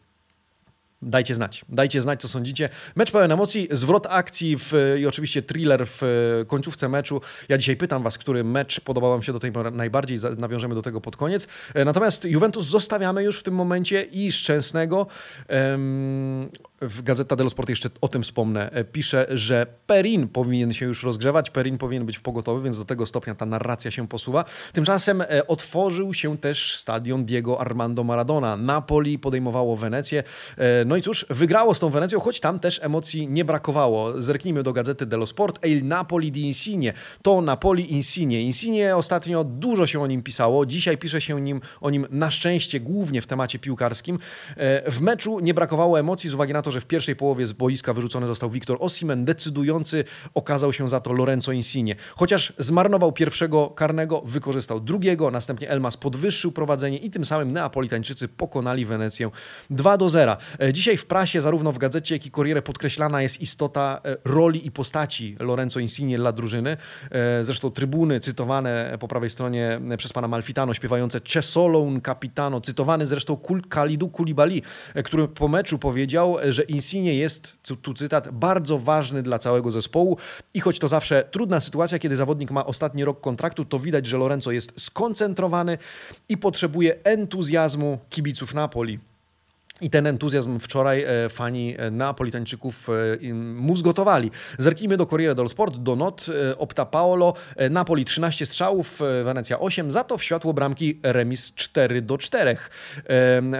Dajcie 1.03 1.35
znać. 1.35 1.65
Dajcie 1.69 2.03
znać, 2.03 2.21
co 2.21 2.29
sądzicie. 2.29 2.69
Mecz 2.97 3.11
pełen 3.11 3.33
emocji, 3.33 3.69
zwrot 3.71 4.07
akcji 4.11 4.57
w, 4.59 4.97
i 4.99 5.07
oczywiście 5.07 5.43
thriller 5.43 5.87
w 5.87 6.03
e, 6.03 6.45
końcówce 6.45 6.89
meczu. 6.89 7.21
Ja 7.49 7.59
dzisiaj 7.59 7.77
pytam 7.77 8.03
Was, 8.03 8.19
który 8.19 8.45
mecz 8.45 8.81
podobał 8.81 9.11
Wam 9.11 9.23
się 9.23 9.33
do 9.33 9.41
tej 9.41 9.53
pory 9.53 9.71
najbardziej. 9.71 10.19
Nawiążemy 10.39 10.75
do 10.75 10.83
tego 10.83 11.01
pod 11.01 11.17
koniec. 11.17 11.49
E, 11.75 11.85
natomiast 11.85 12.25
Juventus 12.25 12.67
zostawiamy 12.67 13.23
już 13.23 13.41
w 13.41 13.43
tym 13.43 13.55
momencie 13.55 14.03
i 14.03 14.33
Szczęsnego. 14.33 15.07
Um, 15.49 16.51
w 16.83 17.03
Gazeta 17.03 17.37
dello 17.37 17.51
Sport 17.51 17.69
jeszcze 17.69 17.91
o 18.01 18.09
tym 18.09 18.23
wspomnę, 18.23 18.71
pisze, 18.93 19.27
że 19.31 19.67
Perin 19.87 20.29
powinien 20.29 20.73
się 20.73 20.87
już 20.87 21.03
rozgrzewać, 21.03 21.51
Perin 21.51 21.79
powinien 21.79 22.07
być 22.07 22.19
pogotowy, 22.19 22.63
więc 22.63 22.79
do 22.79 22.85
tego 22.85 23.07
stopnia 23.07 23.35
ta 23.35 23.47
narracja 23.47 23.91
się 23.91 24.09
posuwa. 24.09 24.45
Tymczasem 24.73 25.23
otworzył 25.49 26.15
się 26.15 26.39
też 26.39 26.77
stadion 26.77 27.25
Diego 27.25 27.61
Armando 27.61 28.05
Maradona. 28.05 28.57
Napoli 28.57 29.19
podejmowało 29.19 29.77
Wenecję. 29.77 30.23
No 30.87 30.97
i 30.97 31.03
cóż, 31.03 31.27
wygrało 31.31 31.75
z 31.75 31.81
tą 31.81 31.91
Wenecją, 31.91 32.21
choć 32.21 32.41
tam 32.41 32.59
też 32.59 32.81
emocji 32.83 33.29
nie 33.29 33.45
brakowało. 33.45 34.23
Zerknijmy 34.23 34.63
do 34.63 34.73
Gazety 34.73 35.07
dello 35.07 35.27
Sport. 35.27 35.59
El 35.63 35.85
Napoli 35.85 36.33
di 36.33 36.43
Insigne. 36.43 36.93
To 37.23 37.41
Napoli 37.41 37.93
Insigne. 37.93 38.41
Insigne 38.41 38.97
ostatnio 38.97 39.45
dużo 39.45 39.87
się 39.87 40.03
o 40.03 40.07
nim 40.07 40.23
pisało. 40.23 40.67
Dzisiaj 40.67 40.99
pisze 40.99 41.21
się 41.21 41.41
nim, 41.41 41.61
o 41.81 41.91
nim 41.91 42.07
na 42.11 42.31
szczęście 42.31 42.81
głównie 42.81 43.23
w 43.23 43.27
temacie 43.27 43.59
piłkarskim. 43.59 44.19
E, 44.57 44.91
w 44.91 45.01
meczu 45.01 45.41
nie 45.41 45.55
brakowało 45.55 46.01
emocji 46.01 46.31
z 46.31 46.35
uwagi 46.35 46.53
na 46.53 46.63
to, 46.63 46.72
że 46.73 46.81
w 46.81 46.87
pierwszej 46.87 47.17
połowie 47.17 47.47
z 47.47 47.53
boiska 47.53 47.93
wyrzucony 47.93 48.27
został 48.27 48.51
Wiktor 48.51 48.77
Osimen. 48.81 49.25
Decydujący 49.25 50.05
okazał 50.35 50.73
się 50.73 50.89
za 50.89 51.01
to 51.01 51.13
Lorenzo 51.13 51.53
Insigne. 51.53 51.95
Chociaż 52.17 52.53
zmarnował 52.59 53.13
pierwszego 53.13 53.71
karnego, 53.71 54.21
wykorzystał 54.21 54.81
drugiego, 54.81 55.31
następnie 55.31 55.71
Elmas 55.71 55.97
podwyższył 55.97 56.53
prowadzenie 56.53 56.99
i 56.99 57.11
tym 57.11 57.25
samym 57.25 57.51
Neapolitańczycy 57.53 58.29
pokonali 58.29 58.85
Wenecję 58.85 59.31
2 59.71 59.97
do 59.97 60.09
0. 60.09 60.37
E, 60.61 60.73
dzisiaj 60.73 60.97
w 60.97 61.07
prasie, 61.07 61.41
zarówno 61.41 61.73
w 61.73 61.79
gazecie, 61.79 62.15
jak 62.15 62.27
i 62.27 62.31
Corriere 62.31 62.63
podkreślana 62.63 63.23
jest 63.23 63.41
istota 63.41 64.01
e, 64.05 64.17
roli 64.25 64.67
i 64.67 64.71
postaci 64.71 65.37
Lorenzo 65.41 65.81
Insigne 65.81 66.17
dla 66.17 66.33
drużyny. 66.33 66.77
Zresztą 67.43 67.71
trybuny 67.71 68.21
cytowane 68.21 68.97
po 69.01 69.09
prawej 69.09 69.31
stronie 69.31 69.81
przez 69.99 70.13
pana 70.13 70.29
Malfitano, 70.29 70.75
śpiewające 70.75 71.21
C'è 71.21 71.43
solo 71.43 71.79
un 71.79 72.01
capitano, 72.01 72.61
cytowany 72.61 73.07
zresztą 73.07 73.37
Kalidu 73.69 74.09
Kulibali, 74.09 74.63
który 75.05 75.29
po 75.29 75.49
meczu 75.49 75.79
powiedział, 75.79 76.37
że 76.49 76.62
Insigne 76.63 77.15
jest, 77.15 77.57
tu 77.83 77.95
cytat, 77.95 78.31
bardzo 78.31 78.79
ważny 78.79 79.23
dla 79.23 79.39
całego 79.39 79.71
zespołu 79.71 80.17
i 80.55 80.61
choć 80.61 80.79
to 80.79 80.89
zawsze 80.89 81.29
trudna 81.31 81.61
sytuacja, 81.61 81.99
kiedy 81.99 82.17
zawodnik 82.17 82.51
ma 82.51 82.67
ostatni 82.67 83.05
rok 83.05 83.21
kontraktu, 83.21 83.65
to 83.65 83.79
widać, 83.79 84.07
że 84.07 84.19
Lorenzo 84.19 84.53
jest 84.53 84.81
skoncentrowany 84.81 85.79
i 86.29 86.37
potrzebuje 86.39 87.05
entuzjazmu 87.05 87.99
kibiców 88.11 88.55
Napoli. 88.55 89.12
I 89.83 89.91
ten 89.91 90.07
entuzjazm 90.07 90.59
wczoraj 90.59 91.03
e, 91.03 91.29
fani 91.29 91.75
e, 91.79 91.91
Neapolitańczyków 91.91 92.89
e, 92.89 93.35
mu 93.35 93.77
zgotowali. 93.77 94.31
Zerknijmy 94.59 94.97
do 94.97 95.07
Corriere 95.07 95.35
dello 95.35 95.49
Sport, 95.49 95.77
do 95.77 95.97
not 95.97 96.27
Opta 96.59 96.87
Paolo. 96.87 97.35
Napoli 97.71 98.05
13 98.05 98.47
strzałów, 98.47 99.01
Wenecja 99.25 99.61
8, 99.61 99.93
za 99.93 100.05
to 100.05 100.19
w 100.19 100.25
światło 100.25 100.53
bramki 100.53 101.01
remis 101.03 101.55
4 101.55 102.03
do 102.03 102.19
4. 102.19 102.57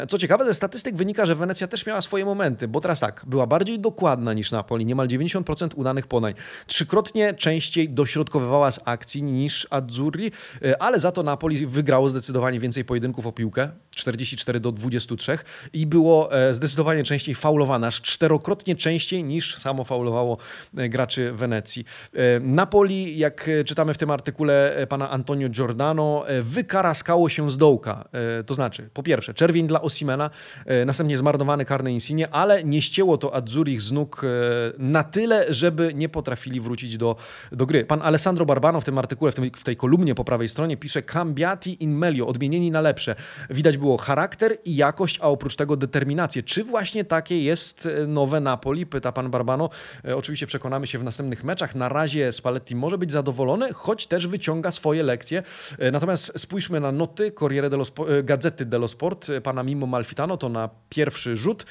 Co 0.09 0.19
ciekawe, 0.19 0.45
ze 0.45 0.55
statystyk 0.55 0.97
wynika, 0.97 1.27
że 1.27 1.35
Wenecja 1.35 1.67
też 1.67 1.87
miała 1.87 2.01
swoje 2.01 2.25
momenty, 2.25 2.69
bo 2.69 2.81
teraz 2.81 3.01
tak, 3.01 3.25
była 3.27 3.47
bardziej 3.47 3.81
dokładna 3.81 4.33
niż 4.33 4.53
Napoli, 4.53 4.87
niemal 4.87 5.09
90% 5.09 5.69
udanych 5.75 6.07
podań. 6.07 6.35
Trzykrotnie 6.67 7.35
częściej 7.35 7.89
dośrodkowywała 7.89 8.73
z 8.73 8.81
akcji 8.85 9.23
niż 9.23 9.67
Azzurri, 9.71 10.31
ale 10.79 11.01
za 11.01 11.13
to 11.13 11.23
Napoli 11.23 11.67
wygrało 11.67 12.09
zdecydowanie 12.09 12.61
więcej 12.61 12.85
pojedynków 12.85 13.27
o 13.27 13.33
piłkę, 13.33 13.71
44 13.91 14.61
do 14.61 14.73
23 14.73 15.39
i 15.73 15.87
było 15.87 16.12
było 16.13 16.33
e, 16.33 16.55
zdecydowanie 16.55 17.05
częściej 17.05 17.35
faulowane, 17.35 17.87
aż 17.87 18.03
czterokrotnie 18.03 18.77
częściej 18.77 19.25
niż 19.25 19.57
samo 19.57 19.85
faulowało 19.85 20.39
e, 20.77 20.89
graczy 20.89 21.33
Wenecji. 21.33 21.85
E, 22.15 22.41
Napoli, 22.41 23.19
jak 23.19 23.51
czytamy 23.67 23.95
w 23.95 23.99
tym 23.99 24.11
artykule 24.11 24.87
pana 24.89 25.11
Antonio 25.11 25.49
Giordano, 25.49 26.25
wykaraskało 26.43 27.29
się 27.29 27.51
z 27.51 27.59
dołka. 27.59 28.09
To 28.47 28.55
znaczy, 28.55 28.91
po 28.95 29.03
pierwsze, 29.03 29.35
czerwień 29.35 29.67
dla 29.67 29.83
Osimena, 29.83 30.31
następnie 30.87 31.19
zmarnowany 31.19 31.65
karny 31.65 31.93
Insigne, 31.93 32.29
ale 32.31 32.65
nie 32.65 32.83
ścięło 32.83 33.19
to 33.19 33.35
Azzurich 33.35 33.83
z 33.83 33.93
nóg 33.93 34.23
na 34.79 35.05
tyle, 35.05 35.47
żeby 35.49 35.95
nie 35.95 36.09
potrafili 36.09 36.61
wrócić 36.61 36.97
do, 36.97 37.17
do 37.53 37.67
gry. 37.67 37.85
Pan 37.85 38.03
Alessandro 38.03 38.47
Barbano 38.47 38.81
w 38.81 38.85
tym 38.85 38.99
artykule, 38.99 39.33
w, 39.33 39.35
tym, 39.35 39.51
w 39.57 39.65
tej 39.65 39.77
kolumnie 39.77 40.15
po 40.15 40.25
prawej 40.25 40.49
stronie 40.49 40.77
pisze 40.77 41.03
Cambiati 41.03 41.85
in 41.85 41.95
melio, 41.95 42.27
odmienieni 42.27 42.71
na 42.71 42.81
lepsze. 42.81 43.15
Widać 43.51 43.77
było 43.77 43.99
charakter 43.99 44.59
i 44.65 44.77
jakość, 44.77 45.19
a 45.21 45.29
oprócz 45.29 45.57
tego 45.57 45.77
determinację. 45.93 46.43
Czy 46.43 46.65
właśnie 46.65 47.05
takie 47.05 47.43
jest 47.43 47.87
e, 47.87 48.07
nowe 48.07 48.41
Napoli? 48.41 48.87
Pyta 48.87 49.13
pan 49.13 49.31
Barbano. 49.31 49.71
E, 50.05 50.17
oczywiście 50.17 50.47
przekonamy 50.47 50.87
się 50.87 50.99
w 50.99 51.05
następnych 51.05 51.45
meczach. 51.45 51.75
Na 51.75 51.89
razie 51.89 52.33
Spalletti 52.33 52.77
może 52.77 52.99
być 52.99 53.13
zadowolony, 53.13 53.73
choć 53.73 54.07
też 54.07 54.27
wyciąga 54.27 54.71
swoje 54.71 55.03
lekcje. 55.03 55.43
E, 55.79 55.91
natomiast 55.91 56.33
spójrzmy 56.41 56.81
na 56.81 56.93
noty 56.93 57.33
Corriere 57.33 57.71
dello 57.71 57.85
Sport, 57.85 58.11
Gazety 58.25 58.67
dello 58.67 58.89
Sport 58.89 59.27
pana 59.43 59.63
Mimo 59.63 59.87
Malfitano, 59.87 60.37
to 60.37 60.49
na 60.49 60.71
pierwszy 60.89 61.37
rzut. 61.37 61.67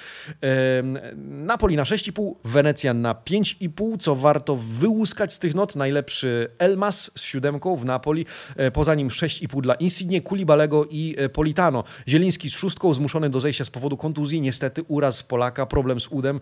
Napoli 1.27 1.75
na 1.75 1.83
6,5, 1.83 2.35
Wenecja 2.43 2.93
na 2.93 3.13
5,5, 3.13 3.97
co 3.99 4.15
warto 4.15 4.55
wyłuskać 4.55 5.33
z 5.33 5.39
tych 5.39 5.55
not. 5.55 5.75
Najlepszy 5.75 6.47
Elmas 6.57 7.11
z 7.15 7.21
siódemką 7.21 7.75
w 7.75 7.85
Napoli, 7.85 8.25
poza 8.73 8.95
nim 8.95 9.09
6,5 9.09 9.61
dla 9.61 9.75
Insigne, 9.75 10.21
Kulibalego 10.21 10.85
i 10.89 11.15
Politano. 11.33 11.83
Zieliński 12.07 12.49
z 12.49 12.53
szóstką, 12.53 12.93
zmuszony 12.93 13.29
do 13.29 13.39
zejścia 13.39 13.65
z 13.65 13.69
powodu 13.69 13.97
kontuzji, 13.97 14.10
niestety 14.41 14.83
uraz 14.87 15.23
Polaka, 15.23 15.65
problem 15.65 15.99
z 15.99 16.07
udem. 16.07 16.39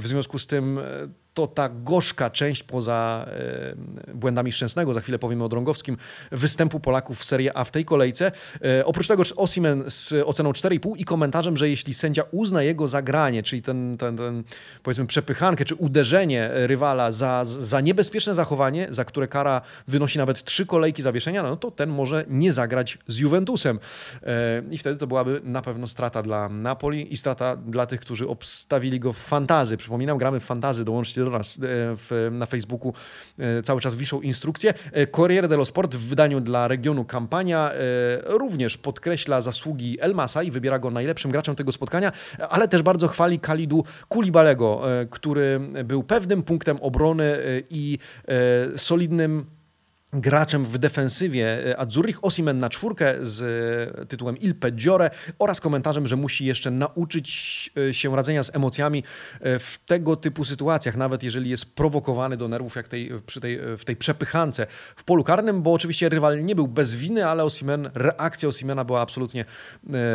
W 0.00 0.06
związku 0.06 0.38
z 0.38 0.46
tym 0.46 0.78
e, 0.78 0.82
to 1.40 1.46
ta 1.46 1.68
gorzka 1.68 2.30
część 2.30 2.62
poza 2.62 3.26
błędami 4.14 4.52
Szczęsnego, 4.52 4.94
za 4.94 5.00
chwilę 5.00 5.18
powiemy 5.18 5.44
o 5.44 5.48
Drągowskim, 5.48 5.96
występu 6.32 6.80
Polaków 6.80 7.18
w 7.18 7.24
Serie 7.24 7.56
A 7.56 7.64
w 7.64 7.70
tej 7.70 7.84
kolejce. 7.84 8.32
E, 8.64 8.84
oprócz 8.84 9.08
tego 9.08 9.22
Osimen 9.36 9.84
z 9.86 10.12
oceną 10.12 10.52
4,5 10.52 10.92
i 10.96 11.04
komentarzem, 11.04 11.56
że 11.56 11.68
jeśli 11.68 11.94
sędzia 11.94 12.22
uzna 12.30 12.62
jego 12.62 12.88
zagranie, 12.88 13.42
czyli 13.42 13.62
ten, 13.62 13.96
ten, 13.98 14.16
ten 14.16 14.44
powiedzmy 14.82 15.06
przepychankę 15.06 15.64
czy 15.64 15.74
uderzenie 15.74 16.50
rywala 16.52 17.12
za, 17.12 17.44
za 17.44 17.80
niebezpieczne 17.80 18.34
zachowanie, 18.34 18.86
za 18.90 19.04
które 19.04 19.28
kara 19.28 19.60
wynosi 19.88 20.18
nawet 20.18 20.44
trzy 20.44 20.66
kolejki 20.66 21.02
zawieszenia, 21.02 21.42
no 21.42 21.56
to 21.56 21.70
ten 21.70 21.90
może 21.90 22.24
nie 22.28 22.52
zagrać 22.52 22.98
z 23.06 23.18
Juventusem. 23.18 23.78
E, 24.22 24.62
I 24.70 24.78
wtedy 24.78 24.96
to 24.96 25.06
byłaby 25.06 25.40
na 25.44 25.62
pewno 25.62 25.86
strata 25.86 26.22
dla 26.22 26.48
Napoli 26.48 27.12
i 27.12 27.16
strata 27.16 27.56
dla 27.56 27.86
tych, 27.86 28.00
którzy 28.00 28.28
obstawili 28.28 29.00
go 29.00 29.12
w 29.12 29.18
fantazy. 29.18 29.76
Przypominam, 29.76 30.18
gramy 30.18 30.40
w 30.40 30.44
fantazy, 30.44 30.84
dołączcie 30.84 31.24
do 31.24 31.29
do 31.30 31.38
nas 31.38 31.56
e, 31.56 31.58
w, 31.96 32.28
na 32.32 32.46
Facebooku 32.46 32.94
e, 33.38 33.62
cały 33.62 33.80
czas 33.80 33.94
wiszą 33.94 34.20
instrukcje. 34.20 34.74
E, 34.92 35.06
Corriere 35.06 35.48
dello 35.48 35.64
Sport 35.64 35.96
w 35.96 36.08
wydaniu 36.08 36.40
dla 36.40 36.68
regionu 36.68 37.04
Kampania 37.04 37.70
również 38.24 38.78
podkreśla 38.78 39.42
zasługi 39.42 40.00
Elmasa 40.00 40.42
i 40.42 40.50
wybiera 40.50 40.78
go 40.78 40.90
najlepszym 40.90 41.30
graczem 41.30 41.56
tego 41.56 41.72
spotkania, 41.72 42.12
ale 42.50 42.68
też 42.68 42.82
bardzo 42.82 43.08
chwali 43.08 43.40
Kalidu 43.40 43.84
Kulibalego, 44.08 44.82
który 45.10 45.60
był 45.84 46.02
pewnym 46.02 46.42
punktem 46.42 46.78
obrony 46.80 47.38
i 47.70 47.98
solidnym 48.76 49.46
graczem 50.12 50.64
w 50.64 50.78
defensywie 50.78 51.66
e, 51.66 51.80
Azzurrich, 51.80 52.24
Osimen 52.24 52.58
na 52.58 52.70
czwórkę 52.70 53.14
z 53.20 53.42
e, 54.00 54.06
tytułem 54.06 54.38
Il 54.38 54.54
Peggiore 54.54 55.10
oraz 55.38 55.60
komentarzem, 55.60 56.06
że 56.06 56.16
musi 56.16 56.44
jeszcze 56.44 56.70
nauczyć 56.70 57.70
e, 57.88 57.94
się 57.94 58.16
radzenia 58.16 58.42
z 58.42 58.56
emocjami 58.56 59.04
w 59.40 59.78
tego 59.86 60.16
typu 60.16 60.44
sytuacjach, 60.44 60.96
nawet 60.96 61.22
jeżeli 61.22 61.50
jest 61.50 61.74
prowokowany 61.74 62.36
do 62.36 62.48
nerwów, 62.48 62.76
jak 62.76 62.88
tej, 62.88 63.10
przy 63.26 63.40
tej, 63.40 63.58
w 63.78 63.84
tej 63.84 63.96
przepychance 63.96 64.66
w 64.96 65.04
polu 65.04 65.24
karnym, 65.24 65.62
bo 65.62 65.72
oczywiście 65.72 66.08
rywal 66.08 66.44
nie 66.44 66.54
był 66.54 66.68
bez 66.68 66.96
winy, 66.96 67.26
ale 67.26 67.44
Osimen, 67.44 67.90
reakcja 67.94 68.48
Osimena 68.48 68.84
była 68.84 69.00
absolutnie 69.00 69.44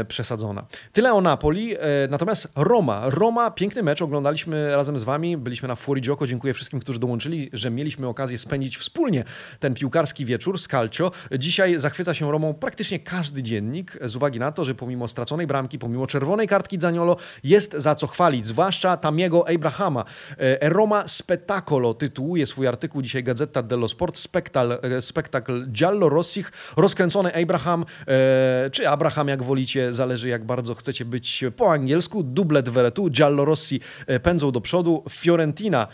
przesadzona. 0.08 0.66
Tyle 0.94 1.14
o 1.14 1.22
Napoli, 1.22 1.76
natomiast 2.10 2.52
Roma. 2.56 3.02
Roma, 3.06 3.52
piękny 3.52 3.84
mecz, 3.84 4.02
oglądaliśmy 4.02 4.76
razem 4.76 5.00
z 5.00 5.04
Wami, 5.04 5.38
byliśmy 5.38 5.68
na 5.68 5.76
Fuori 5.76 6.02
Dziękuję 6.26 6.54
wszystkim, 6.54 6.80
którzy 6.80 7.00
dołączyli, 7.00 7.50
że 7.54 7.72
mieliśmy 7.72 8.08
okazję 8.08 8.38
spędzić 8.38 8.78
wspólnie 8.78 9.24
ten 9.60 9.74
piłkarz 9.74 9.85
piłkarski 9.86 10.26
wieczór 10.26 10.60
z 10.60 10.68
Calcio. 10.68 11.12
Dzisiaj 11.40 11.80
zachwyca 11.80 12.14
się 12.14 12.32
Romą 12.32 12.54
praktycznie 12.54 13.00
każdy 13.00 13.44
dziennik 13.44 13.98
z 14.02 14.16
uwagi 14.16 14.40
na 14.40 14.52
to, 14.52 14.66
że 14.66 14.76
pomimo 14.76 15.08
straconej 15.08 15.48
bramki, 15.48 15.80
pomimo 15.80 16.08
czerwonej 16.08 16.48
kartki 16.48 16.78
Zaniolo 16.80 17.18
jest 17.44 17.74
za 17.74 17.96
co 17.96 18.08
chwalić, 18.08 18.46
zwłaszcza 18.46 18.98
Tamiego 18.98 19.50
Abrahama. 19.50 20.06
E, 20.38 20.70
Roma 20.70 21.08
Spettacolo 21.08 21.94
tytułuje 21.94 22.46
swój 22.46 22.68
artykuł 22.68 23.02
dzisiaj 23.02 23.24
Gazeta 23.24 23.64
dello 23.64 23.88
Sport, 23.88 24.18
spektakl, 24.18 24.72
e, 24.72 25.02
spektakl 25.02 25.68
Giallo 25.68 26.10
Rossich, 26.10 26.52
rozkręcony 26.78 27.34
Abraham, 27.44 27.86
e, 28.08 28.70
czy 28.70 28.90
Abraham 28.90 29.28
jak 29.28 29.44
wolicie, 29.44 29.94
zależy 29.94 30.30
jak 30.30 30.46
bardzo 30.46 30.76
chcecie 30.76 31.06
być 31.06 31.44
po 31.58 31.72
angielsku, 31.72 32.24
dublet 32.24 32.70
Veretu, 32.70 33.10
Giallo 33.10 33.46
Rossi 33.46 33.80
pędzą 34.24 34.52
do 34.52 34.62
przodu, 34.62 35.04
Fiorentina, 35.10 35.88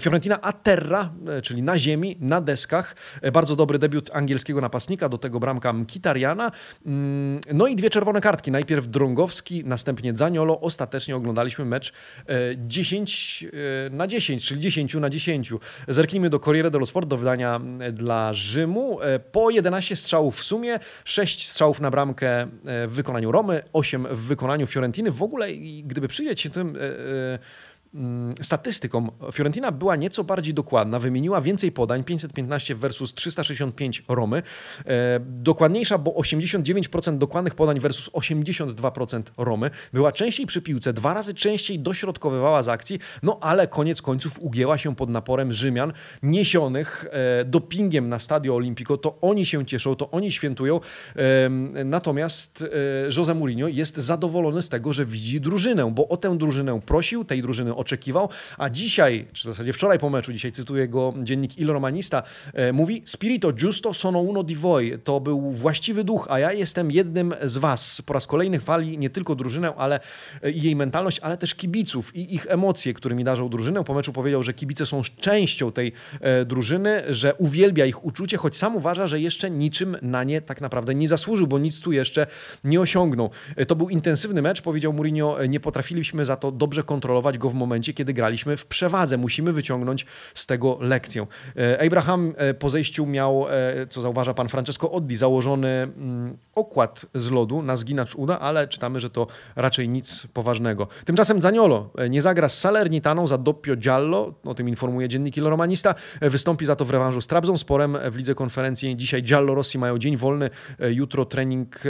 Fiorentina 0.00 0.38
terra, 0.62 1.10
czyli 1.42 1.62
na 1.62 1.78
ziemi, 1.78 2.16
na 2.20 2.35
na 2.36 2.40
deskach. 2.40 2.96
Bardzo 3.32 3.56
dobry 3.56 3.78
debiut 3.78 4.10
angielskiego 4.12 4.60
napastnika, 4.60 5.08
do 5.08 5.18
tego 5.18 5.40
bramka 5.40 5.72
Mkitariana. 5.72 6.52
Mm, 6.86 7.40
no 7.52 7.66
i 7.66 7.76
dwie 7.76 7.90
czerwone 7.90 8.20
kartki. 8.20 8.50
Najpierw 8.50 8.88
Drągowski, 8.88 9.64
następnie 9.64 10.16
Zaniolo. 10.16 10.60
Ostatecznie 10.60 11.16
oglądaliśmy 11.16 11.64
mecz 11.64 11.92
10 12.56 13.44
na 13.90 14.06
10, 14.06 14.46
czyli 14.46 14.60
10 14.60 14.94
na 14.94 15.10
10. 15.10 15.52
Zerknijmy 15.88 16.30
do 16.30 16.40
Corriere 16.40 16.70
dello 16.70 16.86
Sport, 16.86 17.08
do 17.08 17.16
wydania 17.16 17.60
dla 17.92 18.34
Rzymu. 18.34 18.98
Po 19.32 19.50
11 19.50 19.96
strzałów 19.96 20.36
w 20.36 20.44
sumie, 20.44 20.78
6 21.04 21.48
strzałów 21.48 21.80
na 21.80 21.90
bramkę 21.90 22.46
w 22.64 22.92
wykonaniu 22.92 23.32
Romy, 23.32 23.62
8 23.72 24.06
w 24.10 24.18
wykonaniu 24.18 24.66
Fiorentiny. 24.66 25.10
W 25.10 25.22
ogóle, 25.22 25.52
gdyby 25.84 26.08
przyjrzeć 26.08 26.40
się 26.40 26.50
tym 26.50 26.78
Mm, 27.96 28.34
statystyką 28.42 29.10
Fiorentina 29.32 29.72
była 29.72 29.96
nieco 29.96 30.24
bardziej 30.24 30.54
dokładna, 30.54 30.98
wymieniła 30.98 31.40
więcej 31.40 31.72
podań, 31.72 32.04
515 32.04 32.74
versus 32.74 33.14
365 33.14 34.02
Romy. 34.08 34.42
E, 34.86 35.20
dokładniejsza, 35.20 35.98
bo 35.98 36.10
89% 36.10 37.18
dokładnych 37.18 37.54
podań 37.54 37.80
versus 37.80 38.10
82% 38.10 39.22
Romy. 39.38 39.70
Była 39.92 40.12
częściej 40.12 40.46
przy 40.46 40.62
piłce, 40.62 40.92
dwa 40.92 41.14
razy 41.14 41.34
częściej 41.34 41.78
dośrodkowywała 41.78 42.62
z 42.62 42.68
akcji, 42.68 42.98
no 43.22 43.38
ale 43.40 43.68
koniec 43.68 44.02
końców 44.02 44.38
ugięła 44.40 44.78
się 44.78 44.96
pod 44.96 45.10
naporem 45.10 45.52
Rzymian, 45.52 45.92
niesionych 46.22 47.04
e, 47.10 47.44
dopingiem 47.44 48.08
na 48.08 48.18
Stadio 48.18 48.54
Olimpico. 48.54 48.96
To 48.96 49.18
oni 49.20 49.46
się 49.46 49.66
cieszą, 49.66 49.94
to 49.94 50.10
oni 50.10 50.32
świętują. 50.32 50.80
E, 51.16 51.48
natomiast 51.84 52.64
Jose 53.16 53.34
Mourinho 53.34 53.68
jest 53.68 53.96
zadowolony 53.96 54.62
z 54.62 54.68
tego, 54.68 54.92
że 54.92 55.06
widzi 55.06 55.40
drużynę, 55.40 55.92
bo 55.94 56.08
o 56.08 56.16
tę 56.16 56.38
drużynę 56.38 56.80
prosił, 56.86 57.24
tej 57.24 57.42
drużyny 57.42 57.74
oczekiwał, 57.74 57.85
a 58.58 58.70
dzisiaj, 58.70 59.26
czy 59.32 59.48
w 59.48 59.52
zasadzie 59.52 59.72
wczoraj 59.72 59.98
po 59.98 60.10
meczu, 60.10 60.32
dzisiaj 60.32 60.52
cytuję 60.52 60.88
go 60.88 61.14
dziennik 61.22 61.58
Il 61.58 61.70
Romanista, 61.70 62.22
e, 62.54 62.72
mówi 62.72 63.02
Spirito 63.04 63.52
giusto 63.52 63.94
sono 63.94 64.18
uno 64.18 64.42
di 64.42 64.56
voi. 64.56 64.98
To 65.04 65.20
był 65.20 65.50
właściwy 65.50 66.04
duch, 66.04 66.26
a 66.30 66.38
ja 66.38 66.52
jestem 66.52 66.90
jednym 66.90 67.34
z 67.42 67.56
was. 67.56 68.02
Po 68.02 68.12
raz 68.12 68.26
kolejny 68.26 68.58
chwali 68.58 68.98
nie 68.98 69.10
tylko 69.10 69.34
drużynę, 69.34 69.74
ale 69.76 70.00
e, 70.42 70.50
i 70.50 70.62
jej 70.62 70.76
mentalność, 70.76 71.20
ale 71.20 71.36
też 71.36 71.54
kibiców 71.54 72.16
i 72.16 72.34
ich 72.34 72.46
emocje, 72.48 72.94
którymi 72.94 73.24
darzą 73.24 73.48
drużynę. 73.48 73.84
Po 73.84 73.94
meczu 73.94 74.12
powiedział, 74.12 74.42
że 74.42 74.54
kibice 74.54 74.86
są 74.86 75.02
częścią 75.20 75.72
tej 75.72 75.92
e, 76.20 76.44
drużyny, 76.44 77.02
że 77.08 77.34
uwielbia 77.34 77.86
ich 77.86 78.04
uczucie, 78.04 78.36
choć 78.36 78.56
sam 78.56 78.76
uważa, 78.76 79.06
że 79.06 79.20
jeszcze 79.20 79.50
niczym 79.50 79.96
na 80.02 80.24
nie 80.24 80.40
tak 80.42 80.60
naprawdę 80.60 80.94
nie 80.94 81.08
zasłużył, 81.08 81.46
bo 81.46 81.58
nic 81.58 81.80
tu 81.80 81.92
jeszcze 81.92 82.26
nie 82.64 82.80
osiągnął. 82.80 83.30
To 83.68 83.76
był 83.76 83.88
intensywny 83.88 84.42
mecz, 84.42 84.62
powiedział 84.62 84.92
Mourinho, 84.92 85.38
nie 85.48 85.60
potrafiliśmy 85.60 86.24
za 86.24 86.36
to 86.36 86.52
dobrze 86.52 86.82
kontrolować 86.82 87.38
go 87.38 87.50
w 87.50 87.54
momencie 87.54 87.75
momencie, 87.76 87.92
kiedy 87.92 88.12
graliśmy 88.12 88.56
w 88.56 88.66
przewadze. 88.66 89.16
Musimy 89.16 89.52
wyciągnąć 89.52 90.06
z 90.34 90.46
tego 90.46 90.78
lekcję. 90.80 91.26
E, 91.56 91.86
Abraham 91.86 92.32
e, 92.36 92.54
po 92.54 92.70
zejściu 92.70 93.06
miał, 93.06 93.46
e, 93.48 93.86
co 93.86 94.00
zauważa 94.00 94.34
pan 94.34 94.48
Francesco 94.48 94.90
Oddi, 94.90 95.16
założony 95.16 95.68
mm, 95.68 96.36
okład 96.54 97.06
z 97.14 97.30
lodu 97.30 97.62
na 97.62 97.76
zginacz 97.76 98.14
uda, 98.14 98.38
ale 98.38 98.68
czytamy, 98.68 99.00
że 99.00 99.10
to 99.10 99.26
raczej 99.56 99.88
nic 99.88 100.26
poważnego. 100.32 100.88
Tymczasem 101.04 101.40
Zaniolo 101.40 101.90
nie 102.10 102.22
zagra 102.22 102.48
z 102.48 102.58
Salernitaną 102.58 103.26
za 103.26 103.38
doppio 103.38 103.76
giallo, 103.76 104.34
o 104.44 104.54
tym 104.54 104.68
informuje 104.68 105.08
dziennik 105.08 105.36
Il 105.36 105.44
Romanista. 105.44 105.94
Wystąpi 106.20 106.66
za 106.66 106.76
to 106.76 106.84
w 106.84 106.90
rewanżu 106.90 107.20
z 107.20 107.26
Trabzonsporem 107.26 107.98
w 108.10 108.16
Lidze 108.16 108.34
Konferencji. 108.34 108.96
Dzisiaj 108.96 109.22
Giallo 109.22 109.54
Rossi 109.54 109.78
mają 109.78 109.98
dzień 109.98 110.16
wolny, 110.16 110.50
jutro 110.78 111.24
trening 111.24 111.80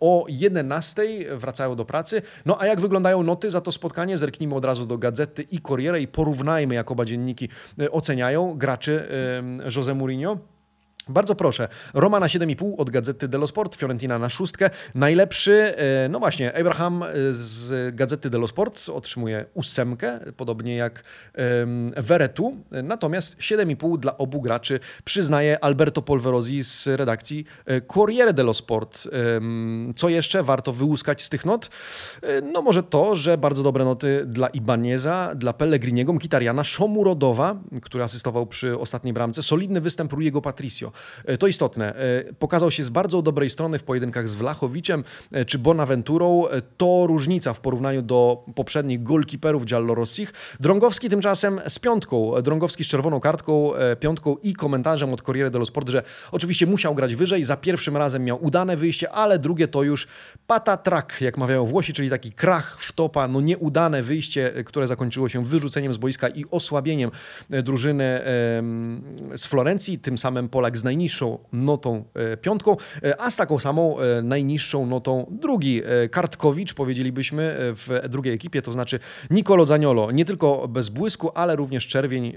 o 0.00 0.24
11 0.28 1.02
wracają 1.36 1.76
do 1.76 1.84
pracy. 1.84 2.22
No 2.46 2.60
a 2.60 2.66
jak 2.66 2.80
wyglądają 2.80 3.22
noty 3.22 3.50
za 3.50 3.60
to 3.60 3.72
spotkanie? 3.72 4.18
Zerknijmy 4.18 4.54
od 4.54 4.64
razu 4.64 4.86
do 4.86 4.98
gazety 5.04 5.42
i 5.42 5.60
Corriere 5.60 6.00
i 6.00 6.08
porównajmy, 6.08 6.74
jak 6.74 6.90
oba 6.90 7.04
dzienniki 7.04 7.48
e, 7.78 7.90
oceniają 7.90 8.54
graczy 8.58 9.08
Jose 9.76 9.94
Mourinho. 9.94 10.53
Bardzo 11.08 11.34
proszę. 11.34 11.68
Roma 11.94 12.20
na 12.20 12.26
7,5 12.26 12.74
od 12.78 12.90
gazety 12.90 13.28
Dello 13.28 13.46
Sport, 13.46 13.76
Fiorentina 13.76 14.18
na 14.18 14.30
szóstkę. 14.30 14.70
Najlepszy, 14.94 15.74
e, 15.76 16.08
no 16.08 16.18
właśnie, 16.18 16.58
Abraham 16.58 17.02
e, 17.02 17.08
z 17.32 17.94
gazety 17.94 18.30
Dello 18.30 18.48
Sport 18.48 18.88
otrzymuje 18.88 19.44
ósemkę, 19.54 20.20
podobnie 20.36 20.76
jak 20.76 21.04
Veretu. 21.96 22.56
Natomiast 22.82 23.36
7,5 23.38 23.98
dla 23.98 24.18
obu 24.18 24.40
graczy 24.40 24.80
przyznaje 25.04 25.64
Alberto 25.64 26.02
Polverosi 26.02 26.64
z 26.64 26.86
redakcji 26.86 27.44
e, 27.66 27.80
Corriere 27.80 28.32
dello 28.32 28.54
Sport. 28.54 29.08
Co 29.96 30.08
jeszcze 30.08 30.42
warto 30.42 30.72
wyłuskać 30.72 31.22
z 31.22 31.28
tych 31.28 31.44
not? 31.44 31.70
No 32.52 32.62
może 32.62 32.82
to, 32.82 33.16
że 33.16 33.38
bardzo 33.38 33.62
dobre 33.62 33.84
noty 33.84 34.22
dla 34.26 34.48
Ibaneza, 34.48 35.34
dla 35.34 35.52
Pellegriniego, 35.52 36.12
Mkitariana, 36.12 36.64
Szomurodowa, 36.64 37.56
który 37.82 38.04
asystował 38.04 38.46
przy 38.46 38.78
ostatniej 38.78 39.12
bramce, 39.14 39.42
solidny 39.42 39.80
występ 39.80 40.12
Ruiego 40.12 40.42
Patricio. 40.42 40.92
E, 41.24 41.38
to 41.38 41.46
istotne. 41.46 41.94
E, 41.94 42.32
pokazał 42.38 42.70
się 42.70 42.84
z 42.84 42.90
bardzo 42.90 43.22
dobrej 43.22 43.50
strony 43.50 43.78
w 43.78 43.82
pojedynkach 43.82 44.28
z 44.28 44.34
Wlachowiczem 44.34 45.04
e, 45.32 45.44
czy 45.44 45.58
Bonaventurą. 45.58 46.44
To 46.76 47.04
różnica 47.06 47.54
w 47.54 47.60
porównaniu 47.60 48.02
do 48.02 48.44
poprzednich 48.54 49.02
golkiperów 49.02 49.64
Giallorossich. 49.64 50.32
Drągowski 50.60 51.08
tymczasem 51.08 51.60
z 51.68 51.78
piątką. 51.78 52.42
Drągowski 52.42 52.84
z 52.84 52.86
czerwoną 52.86 53.20
kartką, 53.20 53.72
piątką 54.00 54.36
i 54.42 54.54
komentarzem 54.54 55.12
od 55.12 55.22
Corriere 55.22 55.50
dello 55.50 55.66
Sport, 55.66 55.88
że 55.88 56.02
oczywiście 56.32 56.66
musiał 56.66 56.94
grać 56.94 57.14
wyżej. 57.14 57.44
Za 57.44 57.56
pierwszym 57.56 57.96
razem 57.96 58.24
miał 58.24 58.44
udane 58.44 58.76
wyjście, 58.76 59.10
ale 59.10 59.38
drugie 59.38 59.68
to 59.68 59.82
już 59.82 60.06
patatrak, 60.46 61.16
jak 61.20 61.38
mawiają 61.38 61.66
Włosi, 61.66 61.92
czyli 61.92 62.10
taki 62.10 62.32
krach 62.32 62.76
w 62.80 62.92
topa, 62.92 63.28
no 63.28 63.40
nieudane 63.40 64.02
wyjście, 64.02 64.52
które 64.66 64.86
zakończyło 64.86 65.28
się 65.28 65.44
wyrzuceniem 65.44 65.92
z 65.92 65.96
boiska 65.96 66.28
i 66.28 66.44
osłabieniem 66.50 67.10
drużyny 67.50 68.20
z 69.36 69.46
Florencji. 69.46 69.98
Tym 69.98 70.18
samym 70.18 70.48
Polak 70.48 70.78
z 70.78 70.83
najniższą 70.84 71.38
notą 71.52 72.04
e, 72.14 72.36
piątką, 72.36 72.76
e, 73.02 73.20
a 73.20 73.30
z 73.30 73.36
taką 73.36 73.58
samą 73.58 73.98
e, 73.98 74.22
najniższą 74.22 74.86
notą 74.86 75.26
drugi 75.30 75.82
Kartkowicz, 76.10 76.74
powiedzielibyśmy 76.74 77.56
w 77.58 78.08
drugiej 78.08 78.34
ekipie, 78.34 78.62
to 78.62 78.72
znaczy 78.72 78.98
Nicolo 79.30 79.66
Zaniolo. 79.66 80.10
Nie 80.10 80.24
tylko 80.24 80.68
bez 80.68 80.88
błysku, 80.88 81.30
ale 81.34 81.56
również 81.56 81.86
czerwień 81.86 82.32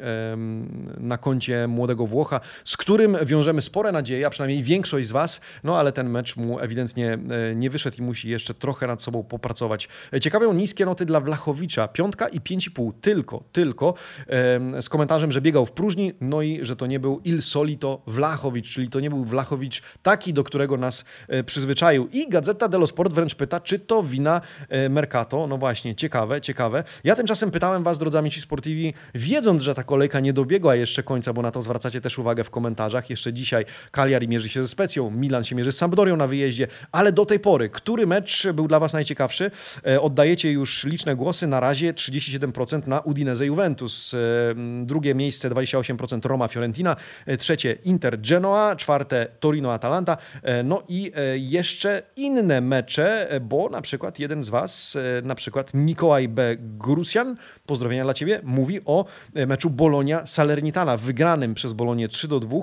na 0.98 1.18
koncie 1.18 1.68
młodego 1.68 2.08
Włocha, 2.08 2.40
z 2.64 2.78
którym 2.78 3.18
wiążemy 3.26 3.62
spore 3.62 3.92
nadzieje, 3.92 4.28
a 4.28 4.30
przynajmniej 4.30 4.64
większość 4.64 5.08
z 5.08 5.12
Was, 5.12 5.42
no 5.64 5.80
ale 5.80 5.92
ten 5.92 6.10
mecz 6.10 6.36
mu 6.36 6.60
ewidentnie 6.60 7.18
nie 7.56 7.70
wyszedł 7.70 7.98
i 7.98 8.02
musi 8.02 8.30
jeszcze 8.30 8.54
trochę 8.54 8.88
nad 8.88 9.02
sobą 9.02 9.24
popracować. 9.24 9.90
Ciekawią 10.22 10.54
niskie 10.54 10.86
noty 10.86 11.06
dla 11.06 11.20
Wlachowicza, 11.20 11.88
piątka 11.88 12.28
i 12.28 12.42
pięć 12.42 12.68
i 12.68 12.72
pół, 12.72 12.94
tylko, 12.94 13.44
tylko, 13.52 13.94
z 14.82 14.90
komentarzem, 14.90 15.32
że 15.32 15.42
biegał 15.42 15.66
w 15.66 15.72
próżni, 15.72 16.14
no 16.22 16.42
i 16.42 16.66
że 16.66 16.76
to 16.76 16.88
nie 16.88 17.00
był 17.00 17.22
il 17.24 17.42
solito 17.42 18.02
Wlach 18.08 18.37
Wlachowicz, 18.38 18.70
czyli 18.70 18.90
to 18.90 19.00
nie 19.00 19.10
był 19.10 19.26
Wlachowicz 19.26 19.82
taki, 20.04 20.34
do 20.34 20.44
którego 20.44 20.78
nas 20.78 21.06
e, 21.28 21.44
przyzwyczaił. 21.44 22.08
I 22.08 22.30
Gazeta 22.30 22.68
dello 22.68 22.88
Sport 22.88 23.14
wręcz 23.14 23.36
pyta, 23.36 23.60
czy 23.60 23.80
to 23.80 24.04
wina 24.04 24.42
e, 24.70 24.90
Mercato. 24.90 25.48
No 25.48 25.58
właśnie, 25.58 25.96
ciekawe, 25.96 26.42
ciekawe. 26.42 26.84
Ja 27.04 27.16
tymczasem 27.16 27.52
pytałem 27.52 27.84
Was, 27.84 28.00
drodzy 28.00 28.18
amici 28.18 28.42
sportivi, 28.42 28.94
wiedząc, 29.16 29.62
że 29.62 29.76
ta 29.76 29.84
kolejka 29.84 30.20
nie 30.20 30.34
dobiegła 30.34 30.76
jeszcze 30.76 31.04
końca, 31.04 31.34
bo 31.34 31.42
na 31.42 31.52
to 31.52 31.62
zwracacie 31.62 32.02
też 32.02 32.20
uwagę 32.20 32.44
w 32.44 32.50
komentarzach. 32.50 33.10
Jeszcze 33.10 33.34
dzisiaj 33.34 33.66
Cagliari 33.92 34.28
mierzy 34.28 34.50
się 34.50 34.64
ze 34.64 34.70
Specją, 34.70 35.12
Milan 35.12 35.44
się 35.44 35.56
mierzy 35.56 35.72
z 35.72 35.78
Sampdorią 35.78 36.18
na 36.18 36.28
wyjeździe, 36.28 36.68
ale 36.92 37.12
do 37.12 37.26
tej 37.26 37.40
pory, 37.40 37.70
który 37.70 38.08
mecz 38.08 38.48
był 38.48 38.68
dla 38.68 38.80
Was 38.80 38.94
najciekawszy? 38.94 39.52
E, 39.86 40.02
oddajecie 40.02 40.52
już 40.52 40.84
liczne 40.84 41.16
głosy, 41.16 41.48
na 41.48 41.60
razie 41.60 41.94
37% 41.94 42.88
na 42.88 43.00
Udinese 43.00 43.46
Juventus, 43.46 44.16
drugie 44.84 45.16
miejsce 45.16 45.50
28% 45.50 46.26
Roma 46.26 46.48
Fiorentina, 46.48 46.96
trzecie 47.40 47.78
Inter 47.84 48.22
Genoa, 48.28 48.76
czwarte 48.76 49.28
Torino-Atalanta, 49.40 50.18
e, 50.44 50.64
no 50.64 50.84
i 50.88 51.12
e, 51.16 51.38
jeszcze 51.38 52.04
inne 52.16 52.62
mecze, 52.62 53.32
e, 53.32 53.40
bo 53.40 53.70
na 53.70 53.82
przykład 53.82 54.20
jeden 54.20 54.44
z 54.44 54.50
Was, 54.50 54.98
na 55.24 55.36
przykład 55.36 55.74
Mikołaj 55.74 56.28
B. 56.28 56.56
Grusian, 56.60 57.38
pozdrowienia 57.66 58.04
dla 58.04 58.14
Ciebie, 58.14 58.42
mówi 58.44 58.80
o 58.86 59.06
meczu 59.48 59.70
Bolonia-Salernitana, 59.70 60.98
wygranym 60.98 61.54
przez 61.54 61.74
Bolonię 61.74 62.08
3 62.08 62.28
do 62.28 62.40
2. 62.40 62.58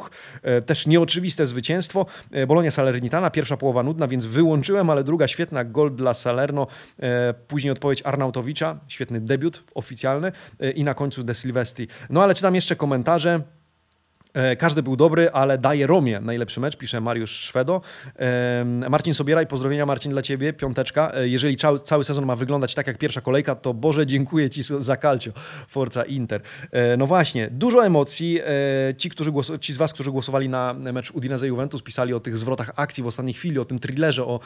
Też 0.66 0.86
nieoczywiste 0.86 1.46
zwycięstwo. 1.46 2.06
Bolonia-Salernitana, 2.46 3.30
pierwsza 3.30 3.56
połowa 3.56 3.82
nudna, 3.82 4.08
więc 4.08 4.26
wyłączyłem, 4.26 4.90
ale 4.90 5.04
druga 5.04 5.28
świetna, 5.28 5.64
gol 5.64 5.94
dla 5.94 6.14
Salerno. 6.14 6.66
Później 7.48 7.70
odpowiedź 7.70 8.02
Arnautowicza, 8.04 8.78
świetny 8.88 9.20
debiut 9.20 9.64
oficjalny 9.74 10.32
i 10.74 10.84
na 10.84 10.94
końcu 10.94 11.24
De 11.24 11.34
Silvestri. 11.34 11.88
No 12.10 12.22
ale 12.22 12.34
czytam 12.34 12.54
jeszcze 12.54 12.76
komentarze. 12.76 13.40
E, 14.34 14.56
każdy 14.56 14.82
był 14.82 14.96
dobry, 14.96 15.30
ale 15.30 15.58
daje 15.58 15.86
Romie 15.86 16.20
najlepszy 16.20 16.60
mecz, 16.60 16.76
pisze 16.76 17.00
Mariusz 17.00 17.30
Szwedo. 17.30 17.80
Marcin 18.90 19.14
Sobieraj, 19.14 19.46
pozdrowienia 19.46 19.86
Marcin 19.86 20.12
dla 20.12 20.22
Ciebie, 20.22 20.52
piąteczka. 20.52 21.12
E, 21.14 21.28
jeżeli 21.28 21.56
cały, 21.82 22.04
sezon 22.04 22.26
ma 22.26 22.36
wyglądać 22.36 22.74
tak 22.74 22.86
jak 22.86 22.98
pierwsza 22.98 23.20
kolejka, 23.20 23.54
to 23.54 23.74
Boże 23.74 24.06
dziękuję 24.06 24.50
Ci 24.50 24.62
za 24.78 24.96
calcio, 24.96 25.30
Forza 25.68 26.02
Inter. 26.02 26.40
E, 26.70 26.96
no 26.96 27.06
właśnie, 27.06 27.48
dużo 27.50 27.86
emocji. 27.86 28.40
Ci, 28.96 29.10
którzy 29.10 29.32
ci 29.60 29.72
z 29.72 29.76
Was, 29.76 29.92
którzy 29.92 30.10
głosowali 30.10 30.48
na 30.48 30.74
mecz 30.74 31.10
Udinese 31.10 31.46
Juventus, 31.46 31.82
pisali 31.82 32.14
o 32.14 32.20
tych 32.20 32.38
zwrotach 32.38 32.70
akcji 32.76 33.02
w 33.02 33.06
ostatniej 33.06 33.34
chwili, 33.34 33.58
o 33.58 33.64
tym 33.64 33.78
thrillerze, 33.78 34.24
o 34.24 34.40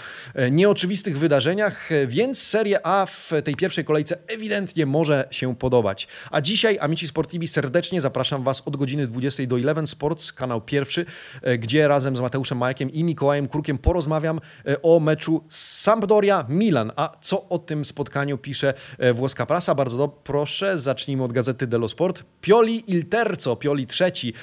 nieoczywistych 0.50 1.18
wydarzeniach, 1.18 1.88
więc 2.06 2.42
Serie 2.42 2.86
A 2.86 3.06
w 3.06 3.32
tej 3.44 3.54
pierwszej 3.54 3.84
kolejce 3.84 4.18
ewidentnie 4.26 4.86
może 4.86 5.28
się 5.30 5.56
podobać. 5.56 6.08
A 6.30 6.40
dzisiaj, 6.40 6.78
amici 6.80 7.08
sportivi, 7.08 7.48
serdecznie 7.48 8.00
zapraszam 8.00 8.42
Was 8.42 8.62
od 8.64 8.76
godziny 8.76 9.06
20 9.06 9.46
do 9.46 9.56
11 9.56 9.77
Eleven 9.78 9.86
Sports, 9.86 10.32
kanał 10.32 10.60
pierwszy, 10.60 11.06
e, 11.42 11.58
gdzie 11.58 11.88
razem 11.88 12.16
z 12.16 12.20
Mateuszem 12.20 12.58
Majkiem 12.58 12.90
i 12.90 13.04
Mikołajem 13.04 13.48
Krukiem 13.48 13.78
porozmawiam 13.78 14.40
e, 14.66 14.82
o 14.82 15.00
meczu 15.00 15.44
Sampdoria-Milan. 15.48 16.92
A 16.96 17.16
co 17.20 17.48
o 17.48 17.58
tym 17.58 17.84
spotkaniu 17.84 18.38
pisze 18.38 18.74
e, 18.98 19.12
włoska 19.12 19.46
prasa? 19.46 19.74
Bardzo 19.74 19.98
dobrze, 19.98 20.16
proszę, 20.24 20.78
zacznijmy 20.78 21.24
od 21.24 21.32
gazety 21.32 21.66
dello 21.66 21.88
Sport. 21.88 22.24
Pioli 22.40 22.84
il 22.86 23.08
terzo, 23.08 23.56
Pioli 23.56 23.86
trzeci, 23.86 24.34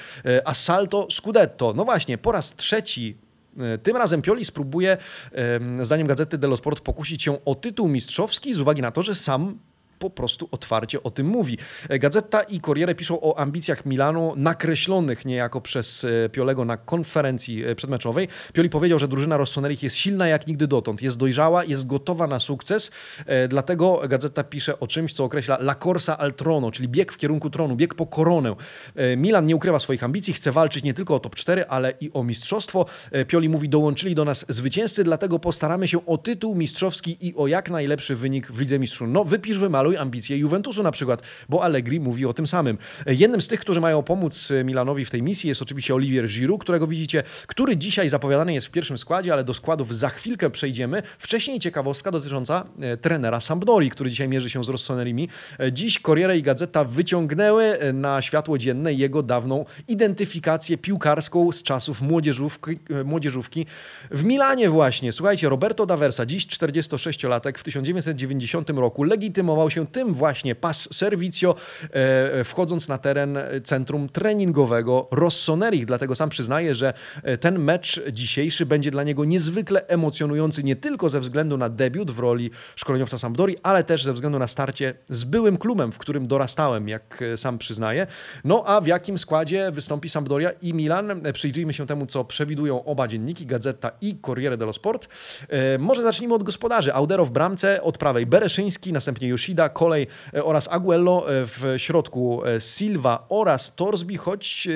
Assalto 0.44 1.06
Scudetto. 1.10 1.72
No 1.72 1.84
właśnie, 1.84 2.18
po 2.18 2.32
raz 2.32 2.56
trzeci 2.56 3.16
tym 3.82 3.96
razem 3.96 4.22
Pioli 4.22 4.44
spróbuje, 4.44 4.96
zdaniem 5.82 6.06
gazety 6.06 6.38
dello 6.38 6.56
Sport, 6.56 6.80
pokusić 6.80 7.22
się 7.22 7.44
o 7.44 7.54
tytuł 7.54 7.88
mistrzowski 7.88 8.54
z 8.54 8.60
uwagi 8.60 8.82
na 8.82 8.90
to, 8.90 9.02
że 9.02 9.14
sam 9.14 9.58
po 9.98 10.10
prostu 10.10 10.48
otwarcie 10.50 11.02
o 11.02 11.10
tym 11.10 11.26
mówi. 11.26 11.58
Gazeta 11.88 12.42
i 12.42 12.60
Corriere 12.60 12.94
piszą 12.94 13.20
o 13.20 13.38
ambicjach 13.38 13.86
Milanu 13.86 14.32
nakreślonych 14.36 15.24
niejako 15.24 15.60
przez 15.60 16.04
e, 16.04 16.28
Piolego 16.28 16.64
na 16.64 16.76
konferencji 16.76 17.64
e, 17.64 17.74
przedmeczowej. 17.74 18.28
Pioli 18.52 18.70
powiedział, 18.70 18.98
że 18.98 19.08
drużyna 19.08 19.36
Rossoneri 19.36 19.76
jest 19.82 19.96
silna 19.96 20.28
jak 20.28 20.46
nigdy 20.46 20.66
dotąd, 20.66 21.02
jest 21.02 21.16
dojrzała, 21.16 21.64
jest 21.64 21.86
gotowa 21.86 22.26
na 22.26 22.40
sukces, 22.40 22.90
e, 23.26 23.48
dlatego 23.48 24.02
Gazeta 24.08 24.44
pisze 24.44 24.80
o 24.80 24.86
czymś, 24.86 25.12
co 25.12 25.24
określa 25.24 25.56
La 25.56 25.74
Corsa 25.74 26.18
al 26.18 26.34
Trono, 26.34 26.70
czyli 26.70 26.88
bieg 26.88 27.12
w 27.12 27.16
kierunku 27.16 27.50
tronu, 27.50 27.76
bieg 27.76 27.94
po 27.94 28.06
koronę. 28.06 28.54
Milan 29.16 29.46
nie 29.46 29.56
ukrywa 29.56 29.78
swoich 29.78 30.04
ambicji, 30.04 30.34
chce 30.34 30.52
walczyć 30.52 30.84
nie 30.84 30.94
tylko 30.94 31.14
o 31.14 31.20
top 31.20 31.34
4, 31.34 31.66
ale 31.66 31.94
i 32.00 32.10
o 32.12 32.22
mistrzostwo. 32.22 32.86
Pioli 33.26 33.48
mówi, 33.48 33.68
dołączyli 33.68 34.14
do 34.14 34.24
nas 34.24 34.44
zwycięzcy, 34.48 35.04
dlatego 35.04 35.38
postaramy 35.38 35.88
się 35.88 36.06
o 36.06 36.18
tytuł 36.18 36.54
mistrzowski 36.54 37.26
i 37.26 37.34
o 37.34 37.46
jak 37.46 37.70
najlepszy 37.70 38.16
wynik 38.16 38.52
w 38.52 38.60
Lidze 38.60 38.78
Mistrzów. 38.78 39.08
No 39.10 39.24
wypisz, 39.24 39.58
wymaluj, 39.58 39.85
maluj 39.86 39.96
ambicje 39.96 40.38
Juventusu 40.38 40.82
na 40.82 40.90
przykład, 40.90 41.22
bo 41.48 41.62
Allegri 41.62 42.00
mówi 42.00 42.26
o 42.26 42.32
tym 42.32 42.46
samym. 42.46 42.78
Jednym 43.06 43.40
z 43.40 43.48
tych, 43.48 43.60
którzy 43.60 43.80
mają 43.80 44.02
pomóc 44.02 44.52
Milanowi 44.64 45.04
w 45.04 45.10
tej 45.10 45.22
misji 45.22 45.48
jest 45.48 45.62
oczywiście 45.62 45.94
Olivier 45.94 46.26
Giroud, 46.28 46.60
którego 46.60 46.86
widzicie, 46.86 47.22
który 47.46 47.76
dzisiaj 47.76 48.08
zapowiadany 48.08 48.54
jest 48.54 48.66
w 48.66 48.70
pierwszym 48.70 48.98
składzie, 48.98 49.32
ale 49.32 49.44
do 49.44 49.54
składów 49.54 49.96
za 49.96 50.08
chwilkę 50.08 50.50
przejdziemy. 50.50 51.02
Wcześniej 51.18 51.60
ciekawostka 51.60 52.10
dotycząca 52.10 52.66
e, 52.80 52.96
trenera 52.96 53.40
Sampdori, 53.40 53.90
który 53.90 54.10
dzisiaj 54.10 54.28
mierzy 54.28 54.50
się 54.50 54.64
z 54.64 54.68
Rossonerimi. 54.68 55.28
E, 55.60 55.72
dziś 55.72 56.00
Corriere 56.00 56.38
i 56.38 56.42
Gazeta 56.42 56.84
wyciągnęły 56.84 57.64
e, 57.64 57.92
na 57.92 58.22
światło 58.22 58.58
dzienne 58.58 58.94
jego 58.94 59.22
dawną 59.22 59.64
identyfikację 59.88 60.78
piłkarską 60.78 61.52
z 61.52 61.62
czasów 61.62 62.02
młodzieżówki, 62.02 62.78
młodzieżówki 63.04 63.66
w 64.10 64.24
Milanie 64.24 64.70
właśnie. 64.70 65.12
Słuchajcie, 65.12 65.48
Roberto 65.48 65.86
Daversa, 65.86 66.26
dziś 66.26 66.46
46-latek, 66.46 67.58
w 67.58 67.62
1990 67.62 68.70
roku 68.70 69.02
legitymował 69.02 69.70
się 69.70 69.75
się 69.76 69.86
tym 69.86 70.14
właśnie 70.14 70.54
pas 70.54 70.88
servicio, 70.92 71.54
e, 71.90 72.44
wchodząc 72.44 72.88
na 72.88 72.98
teren 72.98 73.38
centrum 73.64 74.08
treningowego 74.08 75.08
Rossoneri. 75.10 75.86
Dlatego 75.86 76.14
sam 76.14 76.28
przyznaje, 76.28 76.74
że 76.74 76.94
e, 77.22 77.38
ten 77.38 77.58
mecz 77.58 78.00
dzisiejszy 78.12 78.66
będzie 78.66 78.90
dla 78.90 79.02
niego 79.02 79.24
niezwykle 79.24 79.86
emocjonujący 79.86 80.64
nie 80.64 80.76
tylko 80.76 81.08
ze 81.08 81.20
względu 81.20 81.56
na 81.56 81.68
debiut 81.68 82.10
w 82.10 82.18
roli 82.18 82.50
szkoleniowca 82.76 83.18
Sampdori, 83.18 83.56
ale 83.62 83.84
też 83.84 84.04
ze 84.04 84.12
względu 84.12 84.38
na 84.38 84.48
starcie 84.48 84.94
z 85.08 85.24
byłym 85.24 85.56
klubem, 85.56 85.92
w 85.92 85.98
którym 85.98 86.26
dorastałem, 86.26 86.88
jak 86.88 87.22
e, 87.22 87.36
sam 87.36 87.58
przyznaje. 87.58 88.06
No 88.44 88.62
a 88.66 88.80
w 88.80 88.86
jakim 88.86 89.18
składzie 89.18 89.70
wystąpi 89.70 90.08
Sampdoria 90.08 90.50
i 90.62 90.74
Milan? 90.74 91.22
Przyjrzyjmy 91.32 91.72
się 91.72 91.86
temu, 91.86 92.06
co 92.06 92.24
przewidują 92.24 92.84
oba 92.84 93.08
dzienniki, 93.08 93.46
Gazeta 93.46 93.90
i 94.00 94.16
Corriere 94.26 94.56
dello 94.56 94.72
Sport. 94.72 95.08
Może 95.78 96.02
zacznijmy 96.02 96.34
od 96.34 96.42
gospodarzy. 96.42 96.94
Audero 96.94 97.24
w 97.24 97.30
bramce, 97.30 97.82
od 97.82 97.98
prawej 97.98 98.26
Bereszyński, 98.26 98.92
następnie 98.92 99.28
Yoshida, 99.28 99.65
kolej 99.68 100.06
e, 100.34 100.44
oraz 100.44 100.68
Aguello 100.72 101.26
e, 101.28 101.46
w 101.46 101.74
środku 101.76 102.42
e, 102.44 102.60
Silva 102.60 103.26
oraz 103.28 103.74
Torsby, 103.74 104.16
choć 104.16 104.68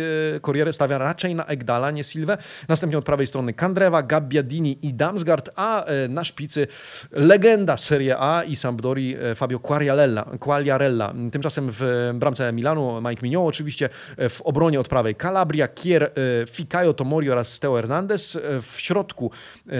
Corriere 0.42 0.72
stawia 0.72 0.98
raczej 0.98 1.34
na 1.34 1.44
Egdala, 1.44 1.90
nie 1.90 2.04
Silvę. 2.04 2.38
Następnie 2.68 2.98
od 2.98 3.04
prawej 3.04 3.26
strony 3.26 3.54
Kandrewa, 3.54 4.02
Gabbiadini 4.02 4.78
i 4.82 4.94
Damsgaard, 4.94 5.50
a 5.56 5.84
na 6.08 6.24
szpicy 6.24 6.66
legenda 7.12 7.76
Serie 7.76 8.18
A 8.18 8.44
i 8.44 8.56
Sampdori 8.56 9.16
Fabio 9.34 9.58
Quagliarella. 9.58 10.24
Quagliarella. 10.40 11.14
Tymczasem 11.32 11.68
w 11.72 12.10
bramce 12.14 12.52
Milanu 12.52 13.00
Mike 13.08 13.22
Mignon 13.22 13.46
oczywiście, 13.46 13.88
w 14.18 14.42
obronie 14.44 14.80
od 14.80 14.88
prawej 14.88 15.14
Calabria, 15.14 15.68
Kier, 15.68 16.10
Ficayo 16.50 16.94
Tomori 16.94 17.30
oraz 17.30 17.60
Teo 17.60 17.74
Hernandez. 17.74 18.38
W 18.62 18.80
środku 18.80 19.30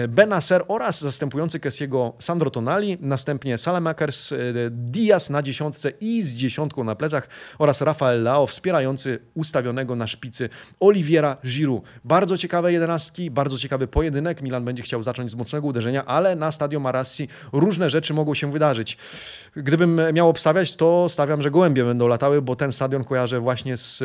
Benacer 0.07 0.63
oraz 0.67 1.01
zastępujący 1.01 1.59
Kessiego 1.59 2.13
Sandro 2.19 2.51
Tonali, 2.51 2.97
następnie 3.01 3.57
Salamakers, 3.57 4.33
Diaz 5.01 5.29
na 5.29 5.43
dziesiątce 5.43 5.91
i 6.01 6.23
z 6.23 6.33
dziesiątką 6.33 6.83
na 6.83 6.95
plecach 6.95 7.29
oraz 7.59 7.81
Rafael 7.81 8.23
Lao 8.23 8.47
wspierający 8.47 9.19
ustawionego 9.33 9.95
na 9.95 10.07
szpicy 10.07 10.49
Oliviera 10.79 11.37
Giroud. 11.45 11.83
Bardzo 12.03 12.37
ciekawe 12.37 12.73
jedenastki, 12.73 13.31
bardzo 13.31 13.57
ciekawy 13.57 13.87
pojedynek. 13.87 14.41
Milan 14.41 14.65
będzie 14.65 14.83
chciał 14.83 15.03
zacząć 15.03 15.31
z 15.31 15.35
mocnego 15.35 15.67
uderzenia, 15.67 16.05
ale 16.05 16.35
na 16.35 16.51
stadion 16.51 16.83
Marassi 16.83 17.27
różne 17.53 17.89
rzeczy 17.89 18.13
mogą 18.13 18.33
się 18.33 18.51
wydarzyć. 18.51 18.97
Gdybym 19.55 20.01
miał 20.13 20.29
obstawiać, 20.29 20.75
to 20.75 21.09
stawiam, 21.09 21.41
że 21.41 21.51
gołębie 21.51 21.85
będą 21.85 22.07
latały, 22.07 22.41
bo 22.41 22.55
ten 22.55 22.71
stadion 22.71 23.03
kojarzę 23.03 23.39
właśnie 23.39 23.77
z 23.77 24.03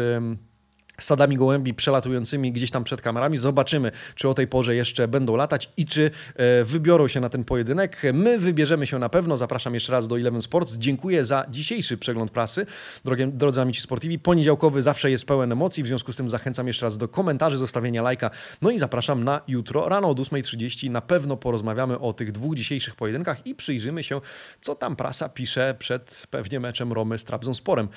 sadami 0.99 1.37
gołębi 1.37 1.75
przelatującymi 1.75 2.53
gdzieś 2.53 2.71
tam 2.71 2.85
przed 2.85 3.03
kamerami. 3.03 3.39
Zobaczymy, 3.39 3.93
czy 4.15 4.29
o 4.29 4.35
tej 4.35 4.47
porze 4.47 4.77
jeszcze 4.77 5.09
będą 5.09 5.37
latać 5.37 5.71
i 5.77 5.87
czy 5.87 6.11
e, 6.37 6.65
wybiorą 6.65 7.09
się 7.09 7.21
na 7.21 7.29
ten 7.29 7.45
pojedynek. 7.45 8.03
My 8.13 8.39
wybierzemy 8.39 8.87
się 8.87 8.99
na 8.99 9.09
pewno. 9.09 9.37
Zapraszam 9.37 9.75
jeszcze 9.75 9.93
raz 9.93 10.09
do 10.09 10.19
Eleven 10.19 10.43
Sports. 10.43 10.77
Dziękuję 10.77 11.25
za 11.25 11.45
dzisiejszy 11.51 11.99
przegląd 11.99 12.31
prasy. 12.31 12.67
Drogie, 13.05 13.27
drodzy 13.27 13.61
amici 13.61 13.81
sportivi, 13.81 14.19
poniedziałkowy 14.19 14.83
zawsze 14.83 15.11
jest 15.11 15.27
pełen 15.27 15.53
emocji, 15.53 15.83
w 15.83 15.87
związku 15.87 16.13
z 16.13 16.17
tym 16.17 16.31
zachęcam 16.31 16.67
jeszcze 16.67 16.87
raz 16.87 16.99
do 16.99 17.09
komentarzy, 17.09 17.57
zostawienia 17.57 18.03
lajka. 18.03 18.31
No 18.63 18.71
i 18.71 18.79
zapraszam 18.79 19.25
na 19.25 19.41
jutro 19.49 19.89
rano 19.89 20.09
od 20.09 20.19
8.30. 20.19 20.91
Na 20.91 21.01
pewno 21.01 21.37
porozmawiamy 21.37 21.99
o 21.99 22.13
tych 22.13 22.33
dwóch 22.33 22.55
dzisiejszych 22.55 22.95
pojedynkach 22.95 23.47
i 23.47 23.55
przyjrzymy 23.55 24.03
się, 24.03 24.21
co 24.61 24.75
tam 24.75 24.97
prasa 24.97 25.29
pisze 25.29 25.75
przed 25.79 26.27
pewnie 26.31 26.61
meczem 26.61 26.93
Romy 26.93 27.19
z 27.19 27.25
Trabzonsporem. 27.25 27.89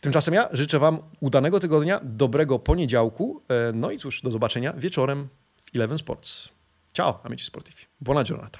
Tymczasem 0.00 0.34
ja 0.34 0.48
życzę 0.52 0.78
Wam 0.78 0.98
udanego 1.20 1.60
tygodnia, 1.60 2.00
dobrego 2.02 2.41
dobrego 2.42 2.58
poniedziałku. 2.58 3.42
E, 3.48 3.72
no 3.72 3.90
i 3.90 3.98
cóż, 3.98 4.22
do 4.22 4.30
zobaczenia 4.30 4.72
wieczorem 4.72 5.28
w 5.56 5.76
Eleven 5.76 5.98
Sports. 5.98 6.48
Ciao, 6.92 7.20
amici 7.24 7.44
sportivi. 7.44 7.84
Buona 8.00 8.24
giornata. 8.24 8.58